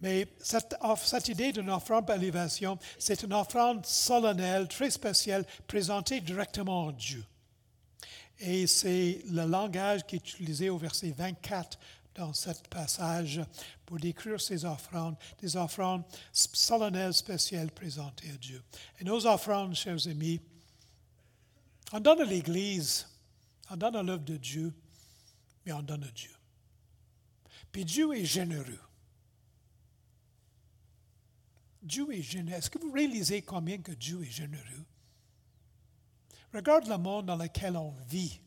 [0.00, 6.88] Mais cette, idée d'une offrande par élévation, c'est une offrande solennelle, très spéciale, présentée directement
[6.88, 7.24] à Dieu.
[8.38, 11.78] Et c'est le langage qui est utilisé au verset 24
[12.14, 13.42] dans ce passage
[13.84, 18.62] pour décrire ces offrandes, des offrandes solennelles spéciales présentées à Dieu.
[18.98, 20.40] Et nos offrandes, chers amis,
[21.92, 23.06] on donne à l'Église,
[23.70, 24.72] on donne à l'œuvre de Dieu,
[25.66, 26.30] mais on donne à Dieu.
[27.70, 28.80] Puis Dieu est généreux.
[31.82, 32.58] Dieu est généreux.
[32.58, 34.84] Est-ce que vous réalisez combien que Dieu est généreux?
[36.52, 38.40] Regarde le monde dans lequel on vit.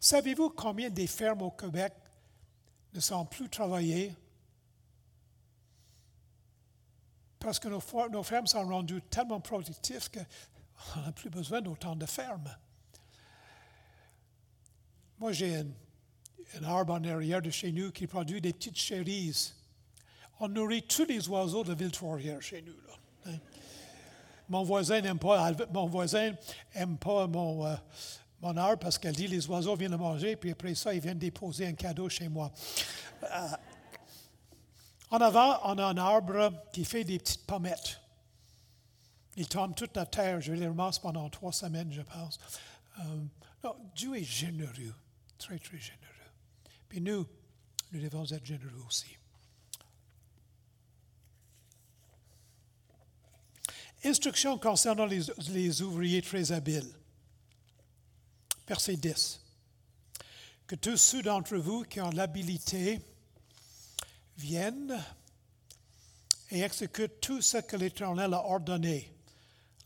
[0.00, 1.92] Savez-vous combien des fermes au Québec
[2.92, 4.14] ne sont plus travaillées?
[7.38, 12.54] Parce que nos, fermes sont rendues tellement productives qu'on n'a plus besoin d'autant de fermes.
[15.18, 19.54] Moi, j'ai un, arbre en arrière de chez nous qui produit des petites chéries.
[20.40, 22.74] On nourrit tous les oiseaux de Ville-Trois-Rivières chez nous.
[23.26, 23.36] Hein.
[24.48, 26.32] Mon voisin n'aime pas, mon voisin
[26.98, 27.76] pas mon, euh,
[28.40, 31.66] mon arbre parce qu'elle dit les oiseaux viennent manger, puis après ça, ils viennent déposer
[31.66, 32.50] un cadeau chez moi.
[33.22, 33.48] Euh,
[35.10, 38.00] en avant, on a un arbre qui fait des petites pommettes.
[39.36, 40.40] Il tombe toute la terre.
[40.40, 42.38] Je les ramasse pendant trois semaines, je pense.
[43.00, 44.94] Euh, Dieu est généreux,
[45.38, 46.06] très, très généreux.
[46.88, 47.26] Puis nous,
[47.92, 49.19] nous devons être généreux aussi.
[54.04, 56.90] Instruction concernant les ouvriers très habiles
[58.70, 59.40] verset 10.
[60.68, 63.00] Que tous ceux d'entre vous qui ont l'habilité
[64.38, 64.96] viennent
[66.52, 69.12] et exécutent tout ce que l'Éternel a ordonné.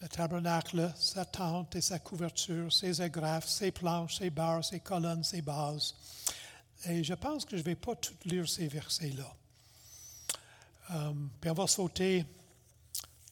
[0.02, 5.24] Le tabernacle, sa tente et sa couverture, ses agrafes, ses planches, ses barres, ses colonnes,
[5.24, 5.94] ses bases.
[6.84, 9.34] Et je pense que je ne vais pas tout lire ces versets-là.
[10.90, 12.26] Euh, puis on va sauter,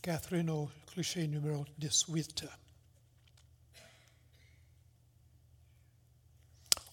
[0.02, 2.44] Catherine, au cliché numéro 18.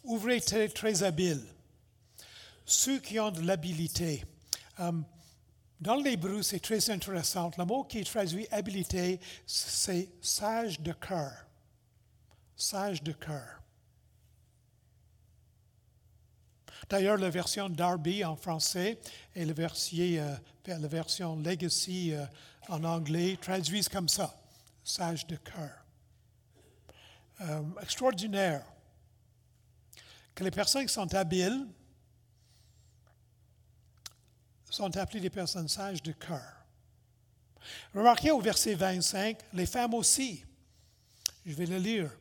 [0.03, 1.43] Ouvrez très, très habile.
[2.65, 4.23] Ceux qui ont de l'habilité.
[4.79, 4.91] Euh,
[5.81, 7.49] dans l'hébreu, c'est très intéressant.
[7.57, 11.33] Le mot qui traduit habilité, c'est sage de cœur.
[12.55, 13.58] Sage de cœur.
[16.89, 18.99] D'ailleurs, la version Darby en français
[19.35, 22.25] et la version, euh, la version Legacy euh,
[22.67, 24.35] en anglais traduisent comme ça,
[24.83, 25.85] sage de cœur.
[27.41, 28.65] Euh, extraordinaire
[30.33, 31.67] que les personnes qui sont habiles
[34.69, 36.65] sont appelées des personnes sages de cœur.
[37.93, 40.43] Remarquez au verset 25, les femmes aussi.
[41.45, 42.11] Je vais le lire.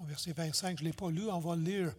[0.00, 1.94] Au verset 25, je ne l'ai pas lu, on va le lire.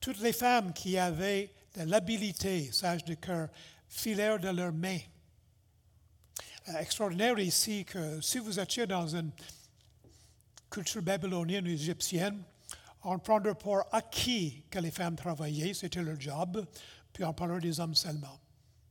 [0.00, 3.48] Toutes les femmes qui avaient de l'habilité, sages de cœur,
[3.88, 5.00] filèrent de leurs mains.
[6.68, 9.30] Euh, extraordinaire ici que si vous étiez dans une
[10.70, 12.42] culture babylonienne ou égyptienne,
[13.02, 16.66] on prendrait pour acquis que les femmes travaillaient, c'était leur job,
[17.12, 18.38] puis on parlerait des hommes seulement.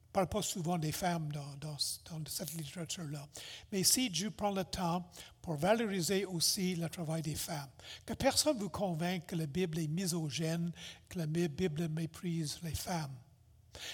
[0.09, 3.27] Ne parle pas souvent des femmes dans, cette littérature-là.
[3.71, 5.07] Mais ici, Dieu prend le temps
[5.39, 7.69] pour valoriser aussi le travail des femmes.
[8.05, 10.71] Que personne ne vous convainque que la Bible est misogyne,
[11.07, 13.13] que la Bible méprise les femmes.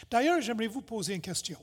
[0.10, 1.60] D'ailleurs, j'aimerais vous poser une question.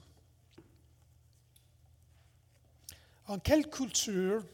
[3.27, 4.45] En quelle culture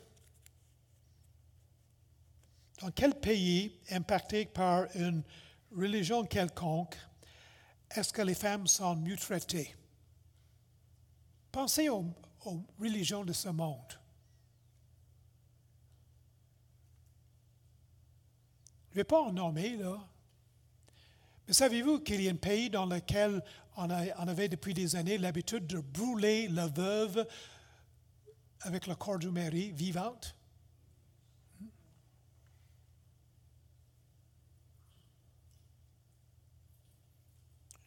[2.80, 5.24] dans quel pays impacté par une
[5.72, 6.96] religion quelconque
[7.94, 9.74] est-ce que les femmes sont mieux traitées?
[11.52, 12.04] Pensez aux,
[12.78, 13.98] religions de ce monde.
[18.90, 19.98] Je ne vais pas en nommer, là.
[21.46, 23.42] Mais savez-vous qu'il y a un pays dans lequel
[23.76, 27.26] on, avait depuis des années l'habitude de brûler la veuve
[28.60, 30.34] avec le corps du mari vivante?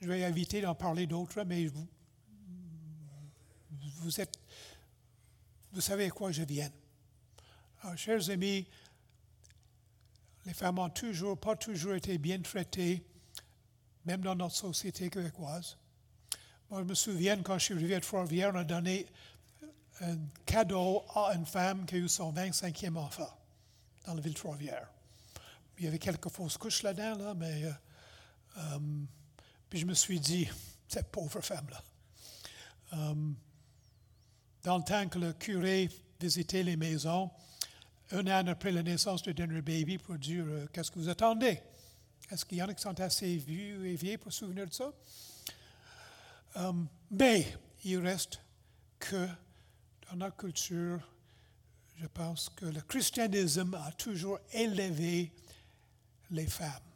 [0.01, 1.67] Je vais éviter d'en parler d'autres, mais
[4.01, 6.71] vous, savez à quoi je viens.
[7.81, 8.67] Alors, chers amis,
[10.45, 13.05] les femmes ont toujours, pas toujours été bien traitées,
[14.05, 15.77] même dans notre société québécoise.
[16.69, 19.05] Moi, je me souviens quand je suis arrivé à Trois-Rivières, on a donné
[20.01, 23.29] un cadeau à une femme qui a eu son 25e enfant
[24.05, 24.89] dans la ville de Trois-Rivières.
[25.77, 27.71] Il y avait quelques fausses couches là-dedans, là, mais euh,
[28.57, 28.79] euh,
[29.69, 30.49] puis je me suis dit,
[30.87, 31.83] cette pauvre femme-là.
[32.93, 33.31] Euh,
[34.63, 37.29] dans le temps que le curé visitait les maisons,
[38.11, 41.61] un an après la naissance du dernier baby pour dire euh, Qu'est-ce que vous attendez?
[42.29, 44.73] Est-ce qu'il y en a qui sont assez vieux et vieilles pour se souvenir de
[44.73, 44.91] ça?
[46.57, 46.73] Euh,
[47.09, 48.41] Mais il reste
[48.99, 49.27] que
[50.09, 50.99] dans notre culture,
[51.95, 55.31] je pense que le christianisme a toujours élevé
[56.29, 56.91] les femmes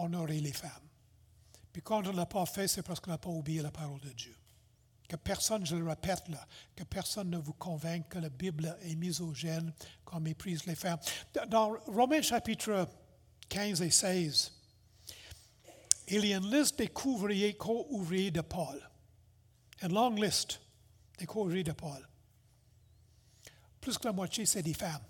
[0.00, 0.70] honorer les femmes.
[1.72, 4.00] Puis quand on ne l'a pas fait, c'est parce qu'on n'a pas oublié la parole
[4.00, 4.34] de Dieu.
[5.10, 6.46] Que personne, je le répète là,
[6.76, 9.72] que personne ne vous convainque que la Bible est misogyne,
[10.04, 11.00] qu'on méprise les femmes.
[11.48, 12.88] Dans Romains chapitre
[13.48, 14.52] 15 et 16,
[16.06, 18.88] il y a une liste des couvriers, co-ouvriers de Paul.
[19.82, 20.60] Une longue liste
[21.18, 22.08] des co-ouvriers de Paul.
[23.80, 25.02] Plus que la moitié, c'est des femmes.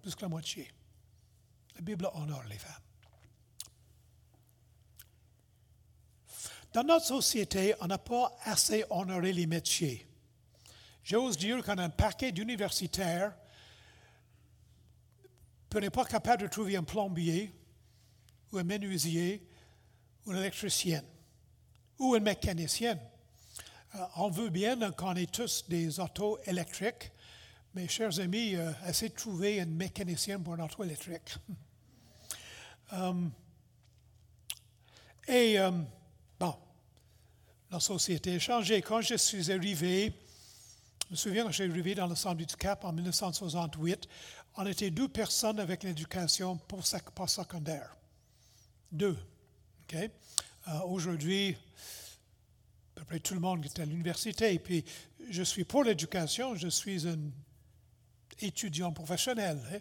[0.00, 0.72] Plus que la moitié.
[1.74, 2.83] La Bible honore les femmes.
[6.74, 10.08] Dans notre société, on n'a pas assez honoré les métiers.
[11.04, 13.32] J'ose dire qu'on a un paquet d'universitaires
[15.70, 17.54] qui n'est pas capable de trouver un plombier
[18.50, 19.46] ou un menuisier
[20.26, 21.04] ou une électricienne
[22.00, 23.00] ou une mécanicienne.
[23.94, 27.12] Euh, on veut bien qu'on ait tous des autos électriques,
[27.72, 31.36] mais chers amis, euh, essayez de trouver une mécanicienne pour un auto électrique.
[32.90, 33.30] Um,
[35.28, 35.86] et um,
[37.74, 38.80] la société a changé.
[38.82, 40.12] Quand je suis arrivé,
[41.06, 44.08] je me souviens quand je suis arrivé dans centre du Cap en 1968,
[44.56, 47.96] on était deux personnes avec l'éducation post-secondaire.
[48.92, 49.18] Deux.
[49.82, 50.08] Okay?
[50.68, 51.56] Euh, aujourd'hui,
[52.96, 54.56] à peu près tout le monde est à l'université.
[54.60, 54.84] Puis,
[55.28, 57.18] je suis pour l'éducation, je suis un
[58.38, 59.60] étudiant professionnel.
[59.72, 59.78] Hein.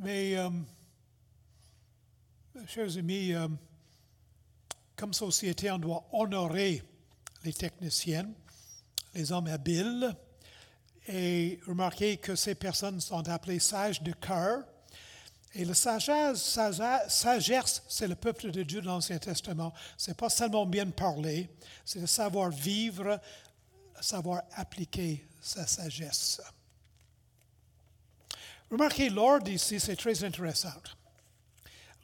[0.00, 0.50] Mais, euh,
[2.66, 3.46] chers amis, euh,
[5.02, 6.80] comme société, on doit honorer
[7.42, 8.30] les techniciens,
[9.12, 10.14] les hommes habiles,
[11.08, 14.62] et remarquer que ces personnes sont appelées sages de cœur.
[15.54, 19.74] Et la sagesse, c'est le peuple de Dieu dans l'Ancien Testament.
[19.96, 21.50] Ce n'est pas seulement bien parler,
[21.84, 23.20] c'est de savoir vivre,
[24.00, 26.40] savoir appliquer sa sagesse.
[28.70, 30.80] Remarquez, l'ordre ici, c'est très intéressant.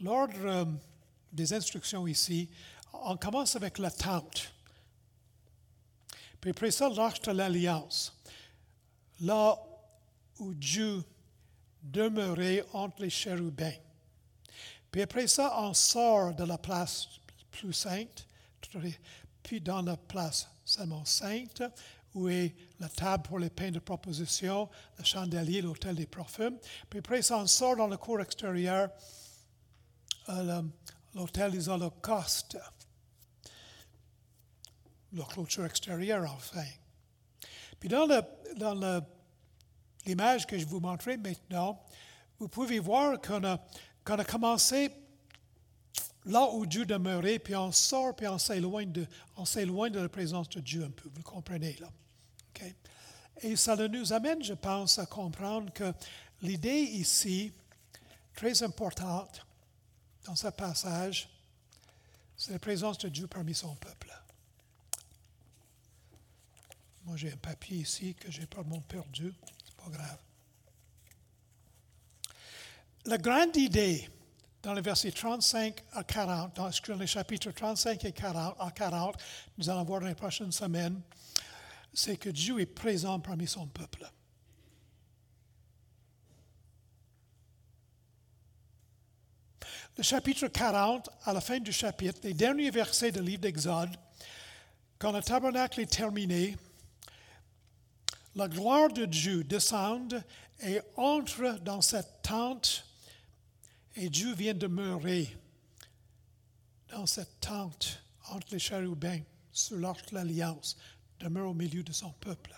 [0.01, 0.65] L'ordre euh,
[1.33, 2.51] des instructions ici,
[3.05, 4.53] on commence avec l'attente.
[6.41, 8.15] Puis après ça, l'arche de l'alliance.
[9.21, 9.59] Là
[10.39, 11.03] où Dieu
[11.83, 13.75] demeurait entre les chérubins.
[14.91, 17.09] Puis après ça, on sort de la place
[17.51, 18.27] plus sainte,
[19.43, 21.63] puis dans la place seulement sainte,
[22.15, 24.69] où est la table pour les pains de proposition,
[24.99, 26.59] le chandelier, l'hôtel des parfums.
[26.89, 28.91] Puis après ça, on sort dans le cour extérieur,
[30.31, 30.63] euh,
[31.15, 32.59] l'hôtel des holocaustes,
[35.13, 36.67] la clôture extérieure, enfin.
[37.81, 38.07] Puis dans,
[38.57, 39.05] dans
[40.05, 41.81] l'image que je vous montrerai maintenant,
[42.39, 43.59] vous pouvez voir qu'on a,
[44.05, 44.91] qu'on a commencé
[46.25, 49.07] là où Dieu demeurait, puis on sort, puis on s'éloigne de,
[49.37, 51.09] on s'éloigne de la présence de Dieu un peu.
[51.15, 51.89] Vous comprenez là?
[53.41, 55.93] Et ça nous amène, je pense, à comprendre que
[56.43, 57.53] l'idée ici,
[58.35, 59.47] très importante
[60.25, 61.29] dans ce passage,
[62.37, 64.13] c'est la présence de Dieu parmi son peuple.
[67.09, 69.33] Moi, j'ai un papier ici que j'ai probablement perdu.
[69.65, 70.19] C'est pas grave.
[73.07, 74.11] La grande idée
[74.63, 79.17] dans les versets 35 à 40, dans les chapitres 35 et 40 à 40,
[79.57, 81.01] nous allons voir dans les prochaines semaines,
[81.95, 84.07] c'est que Dieu est présent parmi son peuple.
[89.97, 93.97] Le chapitre 40, à la fin du chapitre, les derniers versets du livre d'Exode,
[94.99, 96.55] quand le tabernacle est terminé,
[98.35, 100.23] la gloire de Dieu descend
[100.61, 102.85] et entre dans cette tente
[103.97, 105.37] et Dieu vient demeurer
[106.89, 109.21] dans cette tente entre les chérubins
[109.51, 110.77] sur l'arche de l'Alliance,
[111.19, 112.55] demeure au milieu de son peuple.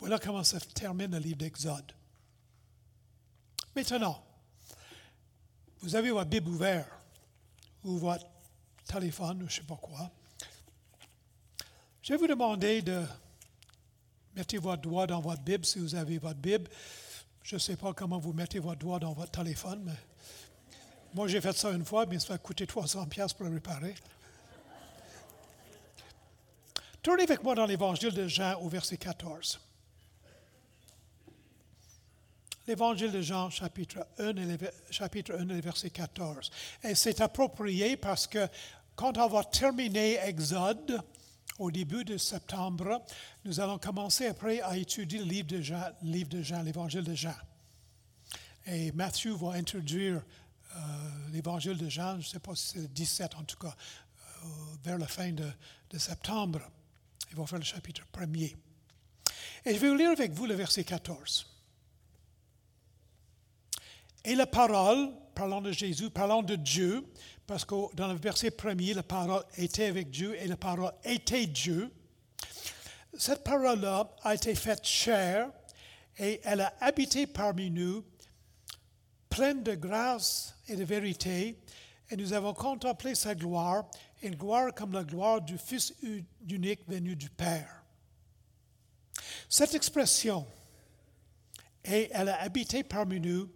[0.00, 1.92] Voilà comment se termine le livre d'Exode.
[3.76, 4.24] Maintenant,
[5.80, 6.90] vous avez votre Bible ouverte
[7.84, 8.26] ou votre
[8.84, 10.10] téléphone ou je ne sais pas quoi.
[12.02, 13.04] Je vais vous demander de
[14.34, 16.70] mettre votre doigt dans votre Bible si vous avez votre Bible.
[17.42, 19.94] Je ne sais pas comment vous mettez votre doigt dans votre téléphone,
[21.14, 23.94] moi j'ai fait ça une fois, mais ça va coûter 300 pièces pour le réparer.
[27.02, 29.60] Tournez avec moi dans l'Évangile de Jean au verset 14.
[32.66, 34.32] L'Évangile de Jean, chapitre 1,
[34.90, 36.50] chapitre 1 verset 14.
[36.84, 38.46] Et c'est approprié parce que
[38.94, 41.02] quand on va terminer Exode,
[41.58, 43.02] au début de septembre,
[43.44, 47.34] nous allons commencer après à étudier le livre de Jean, l'Évangile de Jean.
[48.66, 50.22] Et Matthieu va introduire
[50.76, 50.78] euh,
[51.32, 53.74] l'Évangile de Jean, je ne sais pas si c'est le 17 en tout cas,
[54.44, 54.46] euh,
[54.82, 55.48] vers la fin de,
[55.90, 56.60] de septembre.
[57.30, 58.56] Il va faire le chapitre premier.
[59.64, 61.46] Et je vais vous lire avec vous le verset 14.
[64.24, 67.04] Et la parole, parlant de Jésus, parlant de Dieu,
[67.46, 71.46] parce que dans le verset premier, la parole était avec Dieu et la parole était
[71.46, 71.92] Dieu.
[73.18, 75.50] Cette parole-là a été faite chair
[76.18, 78.04] et elle a habité parmi nous,
[79.28, 81.58] pleine de grâce et de vérité,
[82.10, 83.86] et nous avons contemplé sa gloire,
[84.22, 85.94] une gloire comme la gloire du Fils
[86.48, 87.82] unique venu du Père.
[89.48, 90.46] Cette expression,
[91.84, 93.50] et elle a habité parmi nous,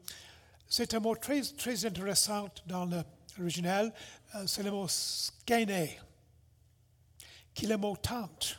[0.69, 5.89] c'est un mot très, très intéressant dans l'original, euh, c'est le mot skene,
[7.55, 8.59] qui est le mot tente.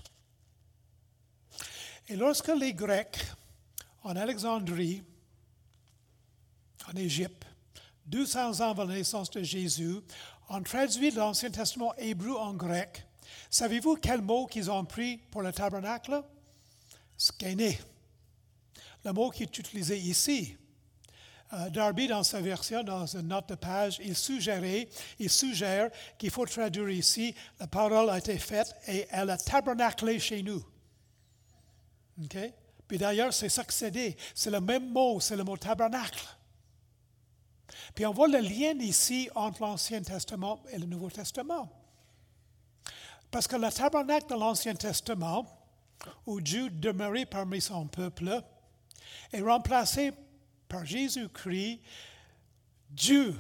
[2.07, 3.17] Et lorsque les Grecs,
[4.03, 5.03] en Alexandrie,
[6.88, 7.45] en Égypte,
[8.05, 9.97] 200 ans avant la naissance de Jésus,
[10.49, 13.05] ont traduit l'Ancien Testament hébreu en grec.
[13.49, 16.23] Savez-vous quel mot qu'ils ont pris pour le tabernacle?
[17.17, 17.73] Skene.
[19.03, 20.55] Le mot qui est utilisé ici.
[21.54, 26.30] Euh, Darby, dans sa version, dans une note de page, il suggérait, il suggère qu'il
[26.30, 30.62] faut traduire ici, la parole a été faite et elle a tabernaclé chez nous.
[32.22, 32.38] OK?
[32.88, 34.18] Puis d'ailleurs, c'est ça que c'est.
[34.34, 36.26] C'est le même mot, c'est le mot tabernacle.
[37.95, 41.70] Puis on voit le lien ici entre l'Ancien Testament et le Nouveau Testament.
[43.32, 45.45] Parce que le tabernacle de l'Ancien Testament,
[46.26, 48.41] où Dieu demeurait parmi son peuple,
[49.34, 50.14] est remplacé
[50.68, 51.80] par Jésus-Christ,
[52.89, 53.36] Dieu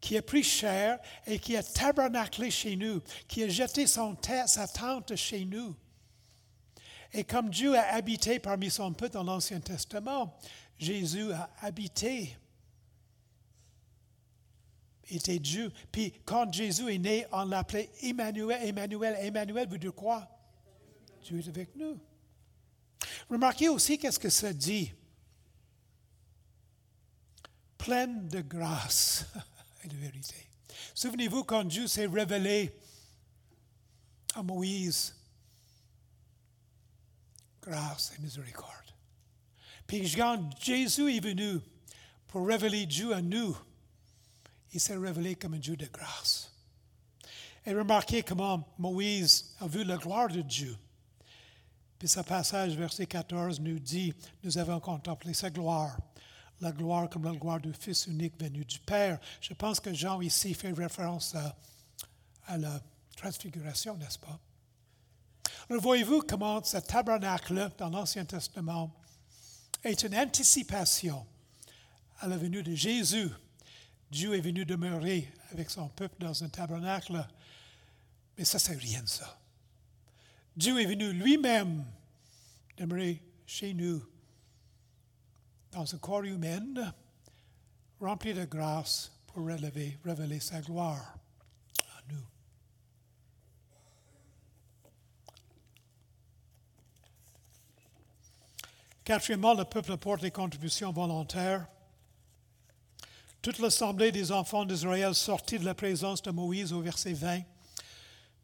[0.00, 4.16] qui a pris chair et qui a tabernaclé chez nous, qui a jeté son
[4.46, 5.74] sa tente chez nous.
[7.12, 10.38] Et comme Dieu a habité parmi son peuple dans l'Ancien Testament,
[10.78, 12.36] Jésus a habité
[15.10, 15.72] était Dieu.
[15.90, 18.60] Puis quand Jésus est né, on l'appelait Emmanuel.
[18.62, 20.28] Emmanuel, Emmanuel veut dire quoi?
[21.24, 21.98] Dieu est avec nous.
[23.28, 24.92] Remarquez aussi qu'est-ce que ça dit.
[27.88, 29.24] Pleine de grâce
[29.82, 30.36] et de vérité.
[30.94, 32.70] Souvenez-vous quand Dieu s'est révélé
[34.34, 35.16] à Moïse
[37.62, 38.92] grâce et miséricorde.
[39.86, 41.60] Puis quand Jésus est venu
[42.26, 43.56] pour révéler Dieu à nous,
[44.74, 46.52] il s'est révélé comme un Dieu de grâce.
[47.64, 50.76] Et remarquez comment Moïse a vu la gloire de Dieu.
[51.98, 54.12] Puis ce passage, verset 14, nous dit,
[54.44, 55.98] nous avons contemplé sa gloire,
[56.60, 59.18] la gloire comme la gloire du Fils unique venu du Père.
[59.40, 62.80] Je pense que Jean ici fait référence à, la
[63.16, 64.38] transfiguration, n'est-ce pas?
[65.68, 68.90] Alors voyez-vous comment ce tabernacle dans l'Ancien Testament
[69.84, 71.26] est une anticipation
[72.20, 73.28] à la venue de Jésus.
[74.10, 77.26] Dieu est venu demeurer avec son peuple dans un tabernacle,
[78.36, 79.38] mais ça, c'est rien ça.
[80.56, 81.84] Dieu est venu lui-même
[82.78, 84.02] demeurer chez nous
[85.78, 86.92] dans un corps humain
[88.00, 91.14] rempli de grâce pour révéler, sa gloire
[91.82, 92.24] à nous.
[99.04, 101.68] Quatrièmement, le peuple apporte des contributions volontaires.
[103.40, 107.42] Toute l'assemblée des enfants d'Israël sortit de la présence de Moïse au verset 20.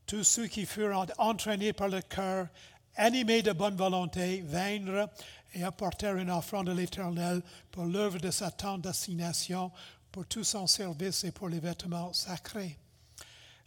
[0.06, 2.46] Tous ceux qui furent entraînés par le cœur,
[2.94, 5.08] animés de bonne volonté, vinrent
[5.54, 9.70] et apportèrent une offrande à l'Éternel pour l'œuvre de sa tente d'assignation,
[10.12, 12.78] pour tout son service et pour les vêtements sacrés.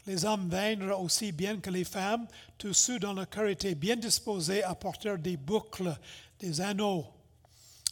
[0.06, 2.28] Les hommes vinrent aussi bien que les femmes,
[2.58, 5.94] tous ceux dont le cœur était bien disposé apportèrent des boucles,
[6.40, 7.06] des anneaux.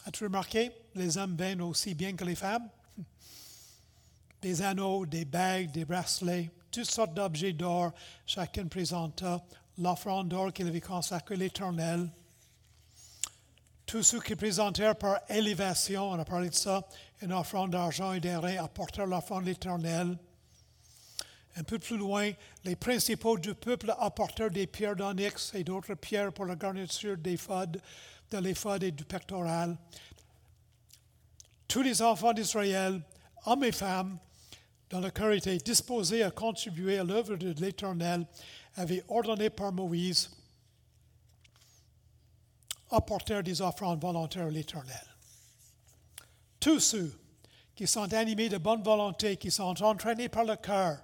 [0.06, 0.70] As-tu remarqué?
[0.94, 2.68] Les hommes viennent aussi bien que les femmes.
[4.42, 7.92] Des anneaux, des bagues, des bracelets, toutes sortes d'objets d'or.
[8.26, 9.42] Chacun présenta
[9.78, 12.08] l'offrande d'or qu'il avait consacrée à l'Éternel.
[13.86, 16.84] Tous ceux qui présentèrent par élévation, on a parlé de ça,
[17.22, 20.18] une offrande d'argent et d'airain apportèrent l'offrande de l'Éternel.
[21.54, 22.32] Un peu plus loin,
[22.64, 27.36] les principaux du peuple apportèrent des pierres d'onyx et d'autres pierres pour la garniture des
[27.36, 27.80] fodes
[28.32, 29.76] de l'éphod et du pectoral.
[31.68, 33.00] Tous les enfants d'Israël,
[33.44, 34.18] hommes et femmes,
[34.90, 38.26] dont le cœur était disposé à contribuer à l'œuvre de l'Éternel,
[38.74, 40.35] avaient ordonné par Moïse,
[42.90, 45.06] apportèrent des offrandes volontaires à l'Éternel.
[46.60, 47.18] Tous ceux
[47.74, 50.98] qui sont animés de bonne volonté, qui sont entraînés par le cœur,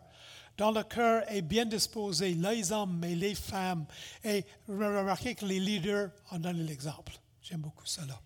[0.57, 3.87] dont le cœur est bien disposé, les hommes et les femmes.
[4.24, 7.12] Et remarquez que les leaders en donnent l'exemple.
[7.43, 8.20] J'aime beaucoup cela.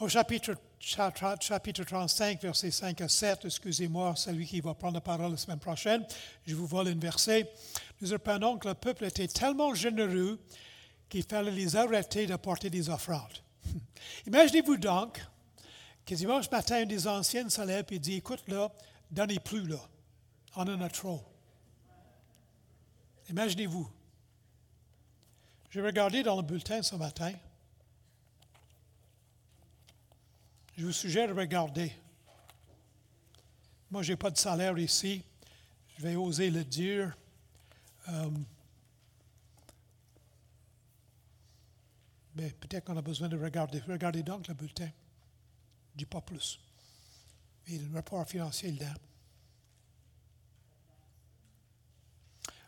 [0.00, 5.30] Au chapitre, chapitre 35, versets 5 à 7, excusez-moi, celui qui va prendre la parole
[5.30, 6.04] la semaine prochaine,
[6.44, 7.48] je vous vole un verset.
[8.02, 10.40] Nous apprenons que le peuple était tellement généreux
[11.08, 13.44] qu'il fallait les arrêter d'apporter des offrandes.
[14.26, 15.24] Imaginez-vous donc
[16.04, 18.72] que dimanche matin, un des anciennes se lève et dit Écoute, là,
[19.08, 19.78] donnez plus, là.
[20.56, 21.22] On en a trop.
[23.30, 23.88] Imaginez-vous.
[25.70, 27.32] J'ai regardé dans le bulletin ce matin.
[30.76, 31.92] Je vous suggère de regarder.
[33.92, 35.22] Moi, je n'ai pas de salaire ici.
[35.96, 37.16] Je vais oser le dire.
[38.08, 38.30] Euh,
[42.34, 43.80] mais peut-être qu'on a besoin de regarder.
[43.80, 44.90] Regardez donc le bulletin.
[45.92, 46.58] Je dis pas plus.
[47.68, 48.94] Et le rapport financier là.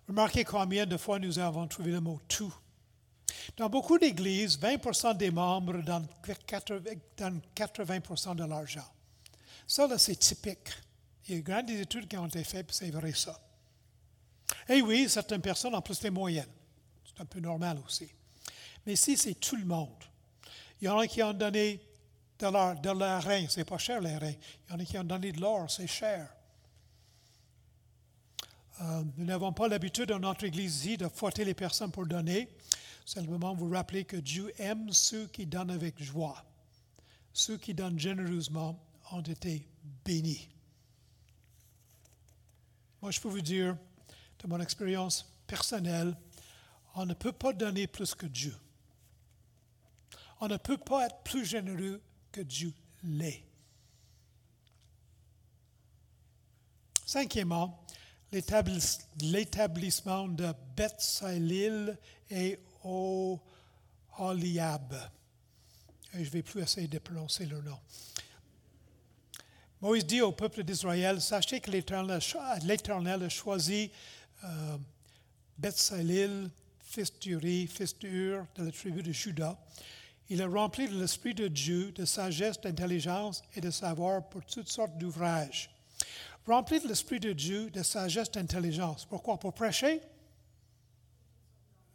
[0.06, 2.54] Remarquez combien de fois nous avons trouvé le mot tout.
[3.56, 6.08] Dans beaucoup d'églises, 20 des membres donnent
[7.54, 8.86] 80 de l'argent.
[9.66, 10.70] Ça, c'est typique.
[11.26, 13.40] Il y a grandes études qui ont été faites, c'est vrai ça.
[14.68, 16.50] Et oui, certaines personnes ont plus les moyennes.
[17.04, 18.08] C'est un peu normal aussi.
[18.86, 20.04] Mais si c'est tout le monde,
[20.80, 21.80] il y en a qui ont donné
[22.38, 24.34] de leur, rein, c'est pas cher les reins.
[24.68, 26.28] Il y en a qui ont donné de l'or, c'est cher.
[28.80, 32.48] Euh, nous n'avons pas l'habitude dans notre église ici de fouetter les personnes pour donner.
[33.06, 36.44] Simplement vous rappeler que Dieu aime ceux qui donnent avec joie.
[37.32, 38.78] Ceux qui donnent généreusement
[39.12, 39.66] ont été
[40.04, 40.48] bénis.
[43.00, 43.76] Moi, je peux vous dire,
[44.44, 46.14] de mon expérience personnelle,
[46.94, 48.54] on ne peut pas donner plus que Dieu.
[50.40, 53.42] On ne peut pas être plus généreux que Dieu l'est.
[57.06, 57.86] Cinquièmement,
[58.32, 63.40] l'établissement de Beth-Salil et Oholiab.
[66.12, 67.78] Je ne vais plus essayer de prononcer leur nom.
[69.80, 73.92] Moïse dit au peuple d'Israël, sachez que l'Éternel a choisi
[74.44, 74.78] euh,
[75.58, 77.12] Bethsalil, fils
[77.68, 79.58] fils de la tribu de Juda.
[80.28, 84.68] Il est rempli de l'Esprit de Dieu, de sagesse, d'intelligence et de savoir pour toutes
[84.68, 85.70] sortes d'ouvrages.
[86.46, 89.04] Rempli de l'Esprit de Dieu, de sagesse, d'intelligence.
[89.04, 89.38] Pourquoi?
[89.38, 90.00] Pour prêcher?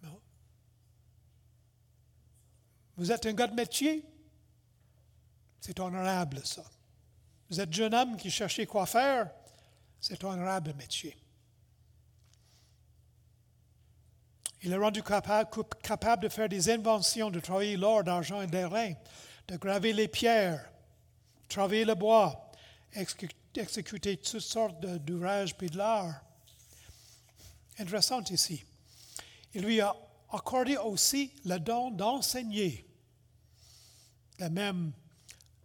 [0.04, 0.20] Non.
[2.98, 4.06] Vous êtes un gars de métier?
[5.62, 6.64] C'est honorable, ça.
[7.50, 9.30] Vous êtes jeune homme qui cherchez quoi faire?
[10.00, 11.18] C'est honorable métier.
[14.62, 18.94] Il est rendu capable, de faire des inventions, de travailler l'or, d'argent et d'airain,
[19.48, 20.70] de graver les pierres,
[21.48, 22.52] travailler le bois,
[22.94, 26.22] exécuter toutes sortes d'ouvrages puis de l'art.
[27.78, 28.66] Intéressant ici.
[29.54, 29.96] Il lui a
[30.32, 32.86] accordé aussi le don d'enseigner.
[34.38, 34.92] De même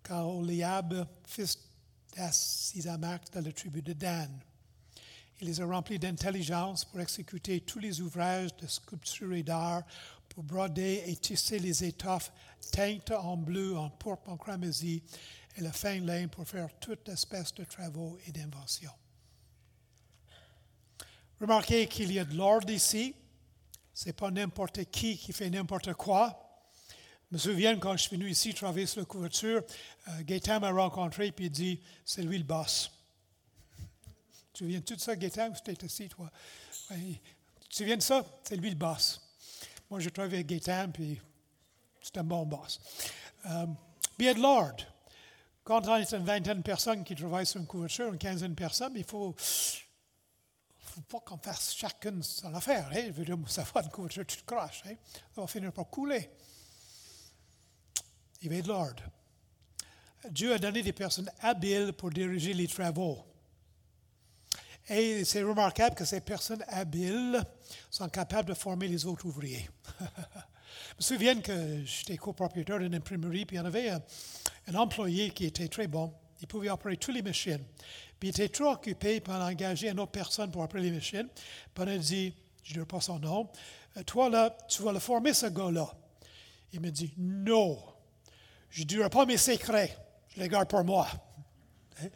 [0.03, 1.59] qu'Oliab, fils
[2.17, 4.31] d'Assisamak de la tribu de Dan.
[5.41, 9.83] Il les a remplis d'intelligence pour exécuter tous les ouvrages de sculpture et d'art,
[10.29, 12.33] pour broder et tisser les étoffes
[12.73, 15.03] teintes en bleu, en pourpre, en cramoisi,
[15.57, 18.91] et le fin lin pour faire toute espèce de travaux et d'inventions.
[21.41, 23.15] Remarquez qu'il y a de l'ordre ici.
[23.93, 26.41] Ce n'est pas n'importe qui qui fait n'importe quoi.
[27.31, 29.63] Je me souviens quand je suis venu ici travailler sur la couverture,
[30.09, 32.94] euh, m'a rencontré et il dit C'est lui le boss.
[34.55, 36.31] Tu te souviens de ça, Gaétan, tu étais ici, toi
[36.89, 37.19] Tu
[37.69, 39.21] te souviens de ça C'est lui le boss.
[39.91, 41.21] Moi, je travaille avec Gaétan, puis
[42.01, 42.81] c'est un bon boss.
[43.45, 44.85] De l'ordre.
[45.65, 48.55] Quand on est une vingtaine de personnes qui travaillent sur une couverture, une quinzaine de
[48.55, 49.35] personnes, il faut,
[50.79, 52.89] faut pas qu'on fasse chacune son affaire.
[52.93, 53.07] Hein?
[53.07, 54.83] Je veux dire, ça va une couverture, tu te craches.
[54.87, 54.95] Hein?
[55.35, 56.31] Ça va finir par couler.
[58.43, 59.03] Il de l'ordre.
[60.31, 63.25] Dieu a donné des personnes habiles pour diriger les travaux.
[64.89, 67.43] Et c'est remarquable que ces personnes habiles
[67.91, 69.69] sont capables de former les autres ouvriers.
[70.01, 75.31] Je me souviens que j'étais copropriétaire d'une imprimerie, puis il y en avait un, employé
[75.31, 76.13] qui était très bon.
[76.41, 77.65] Il pouvait opérer toutes les machines.
[78.21, 81.29] Puis il était trop occupé pour engager une autre personne pour opérer les machines.
[81.75, 83.49] Puis on a dit, je ne dirai pas son nom,
[83.97, 85.95] euh, toi là, tu vas le former ce gars-là.
[86.73, 87.79] Il me dit, non,
[88.69, 89.97] je ne dirai pas mes secrets,
[90.29, 91.07] je les garde pour moi.
[92.01, 92.09] Hein?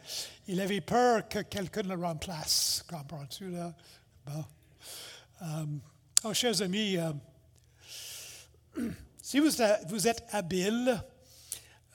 [0.47, 2.83] Il avait peur que quelqu'un le remplace.
[2.89, 3.73] Comprends-tu là?
[4.25, 4.45] Bon.
[5.41, 5.81] Um,
[6.23, 7.13] oh, chers amis, euh,
[9.21, 11.01] si vous, êtes habile,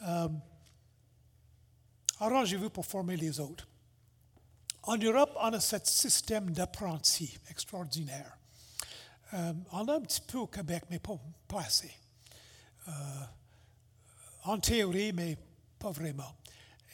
[0.02, 0.28] euh,
[2.20, 3.68] arrangez-vous pour former les autres.
[4.84, 8.38] En Europe, on a ce système d'apprentis extraordinaire.
[9.32, 11.18] Euh, on a un petit peu au Québec, mais pas,
[11.58, 11.92] assez.
[12.88, 12.92] Euh,
[14.44, 15.36] en théorie, mais
[15.78, 16.34] pas vraiment.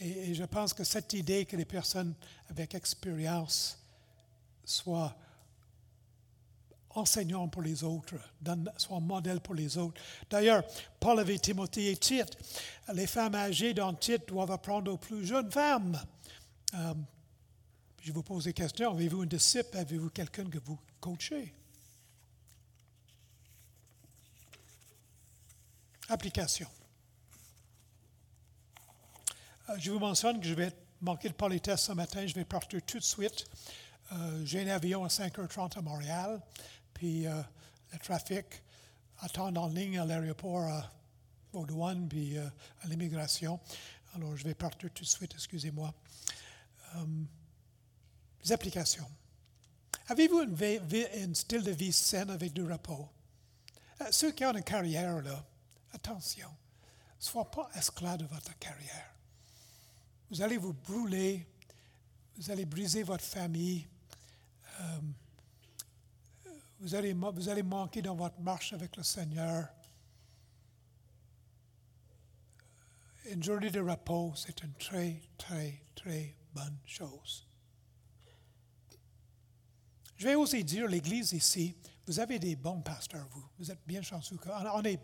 [0.01, 2.14] Et, je pense que cette idée que les personnes
[2.48, 3.78] avec expérience
[4.64, 5.14] soient
[6.90, 8.16] enseignant pour les autres,
[8.76, 10.01] soit modèle pour les autres.
[10.28, 10.64] D'ailleurs,
[10.98, 12.36] Paul avait Timothée et Tite.
[12.92, 16.01] Les femmes âgées dans Tite doivent apprendre aux plus jeunes femmes.
[16.74, 16.94] Euh,
[18.03, 18.90] je vous pose des questions.
[18.90, 19.76] Avez-vous un disciple?
[19.76, 21.55] Avez-vous quelqu'un que vous coachez?
[26.09, 26.66] Application.
[29.70, 32.26] Euh, je vous mentionne que je vais manquer le politesse ce matin.
[32.26, 33.44] Je vais partir tout de suite.
[34.12, 36.40] Euh, j'ai un avion à 5h30 à Montréal.
[36.92, 37.42] Puis euh,
[37.92, 38.46] le trafic
[39.20, 40.90] attend en ligne à l'aéroport, à,
[41.52, 41.66] aux
[42.08, 43.60] puis à l'immigration.
[44.14, 45.92] Alors, je vais partir tout de suite, excusez-moi.
[48.42, 49.06] Les applications.
[50.08, 53.08] Avez-vous un style de vie sain avec du repos?
[54.10, 55.44] ceux qui ont une carrière, là,
[55.92, 59.09] attention, ne soyez pas esclaves de votre carrière.
[60.30, 61.46] Vous allez vous brûler,
[62.36, 63.86] vous allez briser votre famille.
[66.78, 69.68] Vous allez, vous allez manquer dans votre marche avec le Seigneur.
[73.30, 77.46] Une journée de repos, c'est une très, très, très bonne chose.
[80.16, 81.74] Je vais aussi dire, l'Église ici,
[82.06, 83.44] vous avez des bons pasteurs, vous.
[83.58, 84.36] Vous êtes bien chanceux.
[84.46, 85.00] On est,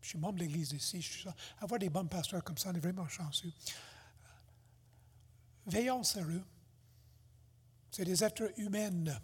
[0.00, 1.24] je suis membre de l'Église ici.
[1.58, 3.52] Avoir des bons pasteurs comme ça, on est vraiment chanceux.
[5.68, 6.44] Veillons sur eux.
[7.90, 9.20] C'est des êtres humains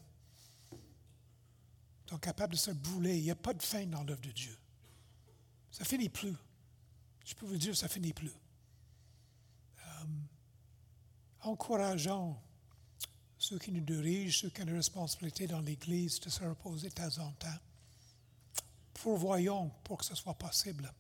[2.15, 3.17] sont capables de se brûler.
[3.17, 4.57] Il n'y a pas de fin dans l'œuvre de Dieu.
[5.71, 6.35] Ça finit plus.
[7.25, 8.33] Je peux vous dire, ça finit plus.
[9.79, 10.05] Euh,
[11.41, 12.37] encourageons
[13.39, 16.95] ceux qui nous dirigent, ceux qui ont des responsabilités dans l'Église, de se reposer de
[16.95, 17.59] temps en temps.
[18.95, 20.93] Pourvoyons pour que ce soit possible.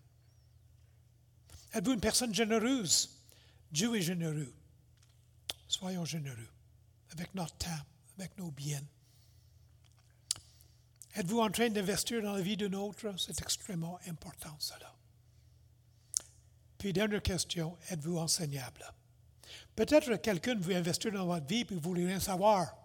[1.72, 3.22] Êtes-vous une personne généreuse?
[3.70, 4.52] Dieu est généreux.
[5.68, 6.48] Soyons généreux
[7.10, 7.80] avec notre temps,
[8.18, 8.82] avec nos biens.
[11.14, 13.14] Êtes-vous en train d'investir dans la vie d'un autre?
[13.18, 14.92] C'est extrêmement important, cela.
[16.76, 18.84] Puis, dernière question, êtes-vous enseignable?
[19.76, 22.76] Peut-être que quelqu'un veut investir dans votre vie et vous voulez rien savoir.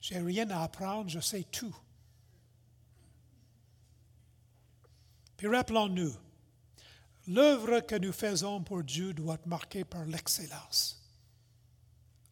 [0.00, 1.74] J'ai rien à apprendre, je sais tout.
[5.36, 6.14] Puis rappelons-nous,
[7.28, 10.95] L'œuvre que nous faisons pour Dieu doit être marquée par l'excellence.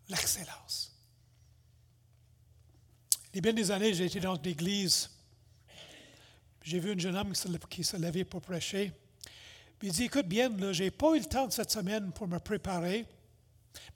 [0.09, 0.92] L'excellence.
[3.32, 5.11] Il y a bien des années, j'ai été dans une église.
[6.62, 7.32] J'ai vu un jeune homme
[7.68, 8.92] qui se levait pour prêcher.
[9.82, 13.07] Il dit Écoute bien, je n'ai pas eu le temps cette semaine pour me préparer.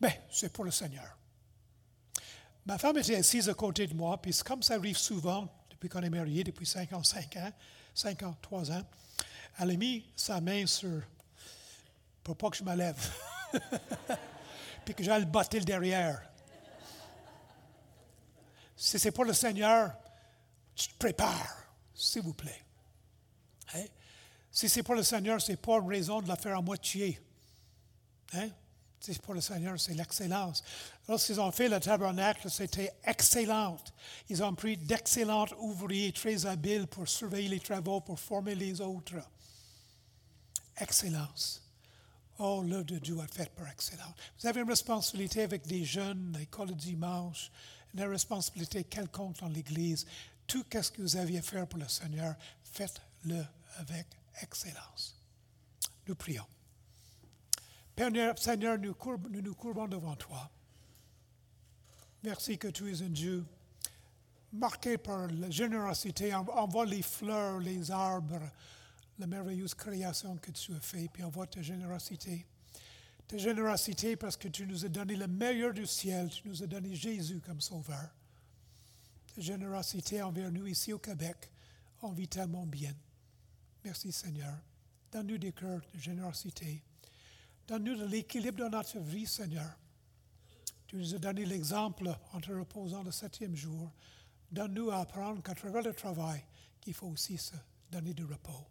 [0.00, 1.16] Mais c'est pour le Seigneur.
[2.66, 6.02] Ma femme était assise à côté de moi, puis comme ça arrive souvent, depuis qu'on
[6.02, 7.52] est mariés, depuis 55 ans,
[7.94, 8.82] 53 ans,
[9.59, 11.00] elle a mis sa main sur,
[12.22, 13.11] pour pas que je me lève,
[14.89, 16.22] puis que j'aille botter le derrière.
[18.74, 19.93] Si c'est pour le Seigneur,
[20.74, 22.64] tu te prépares, s'il vous plaît.
[23.74, 23.84] Hein?
[24.51, 27.20] Si c'est pour le Seigneur, ce n'est pas une raison de la faire à moitié.
[28.32, 28.49] Hein?
[28.99, 30.64] C'est pour le Seigneur, c'est l'excellence.
[31.07, 33.76] Lorsqu'ils ont fait le tabernacle, c'était excellent.
[34.30, 39.16] Ils ont pris d'excellents ouvriers très habiles pour surveiller les travaux, pour former les autres.
[40.78, 41.67] Excellence.
[42.39, 44.14] Oh, l'œuvre de Dieu est faite par excellence.
[44.41, 47.51] Vous avez une responsabilité avec des jeunes, l'école du dimanche,
[47.95, 50.07] une responsabilité quelconque dans l'Église.
[50.47, 53.45] Tout ce que vous aviez à faire pour le Seigneur, faites-le
[53.78, 54.07] avec
[54.41, 55.16] excellence.
[56.07, 56.47] Nous prions.
[57.97, 58.95] Père Seigneur, nous,
[59.43, 60.49] nous courbons devant toi.
[62.22, 63.45] Merci que tu es un Dieu
[64.53, 66.32] marqué par la générosité.
[66.34, 68.49] Envoie les fleurs, les arbres,
[69.18, 72.46] la merveilleuse création que tu as faite, puis envoie ta générosité.
[73.26, 76.66] Ta générosité parce que tu nous as donné le meilleur du ciel, tu nous as
[76.66, 78.08] donné Jésus comme sauveur.
[79.34, 81.50] Ta générosité envers nous ici au Québec,
[82.02, 82.94] on vit tellement bien.
[83.84, 84.54] Merci Seigneur.
[85.12, 86.82] Donne-nous des cœurs de générosité.
[87.66, 89.76] Donne-nous de l'équilibre dans notre vie, Seigneur.
[90.86, 93.90] Tu nous as donné l'exemple en te reposant le septième jour.
[94.50, 96.42] Donne-nous à apprendre qu'à travers le travail,
[96.80, 97.54] qu'il faut aussi se
[97.90, 98.66] donner du repos.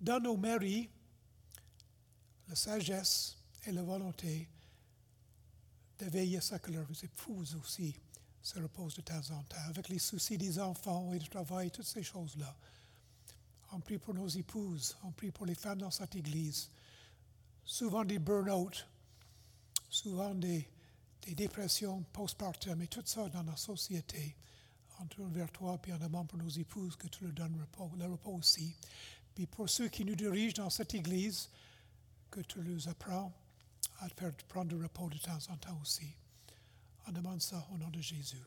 [0.00, 0.88] Donne aux maris
[2.48, 3.36] la sagesse
[3.66, 4.48] et la volonté
[5.98, 7.94] de veiller à ce que leurs épouses aussi
[8.42, 11.86] se reposent de temps en temps, avec les soucis des enfants et du travail, toutes
[11.86, 12.56] ces choses-là.
[13.72, 16.70] On prie pour nos épouses, on prie pour les femmes dans cette Église
[17.70, 18.86] souvent des burn-out,
[19.88, 20.68] souvent des,
[21.36, 24.36] dépressions postpartum et tout ça dans la société.
[25.00, 27.56] On tourne vers toi, puis on demande pour nos épouses que tu leur donnes
[27.96, 28.74] le repos aussi.
[29.34, 31.48] Puis pour ceux qui nous dirigent dans cette Église,
[32.30, 33.32] que tu les apprends
[33.98, 36.06] à faire prendre du repos de temps en temps aussi.
[37.06, 38.44] On demande ça au nom de Jésus.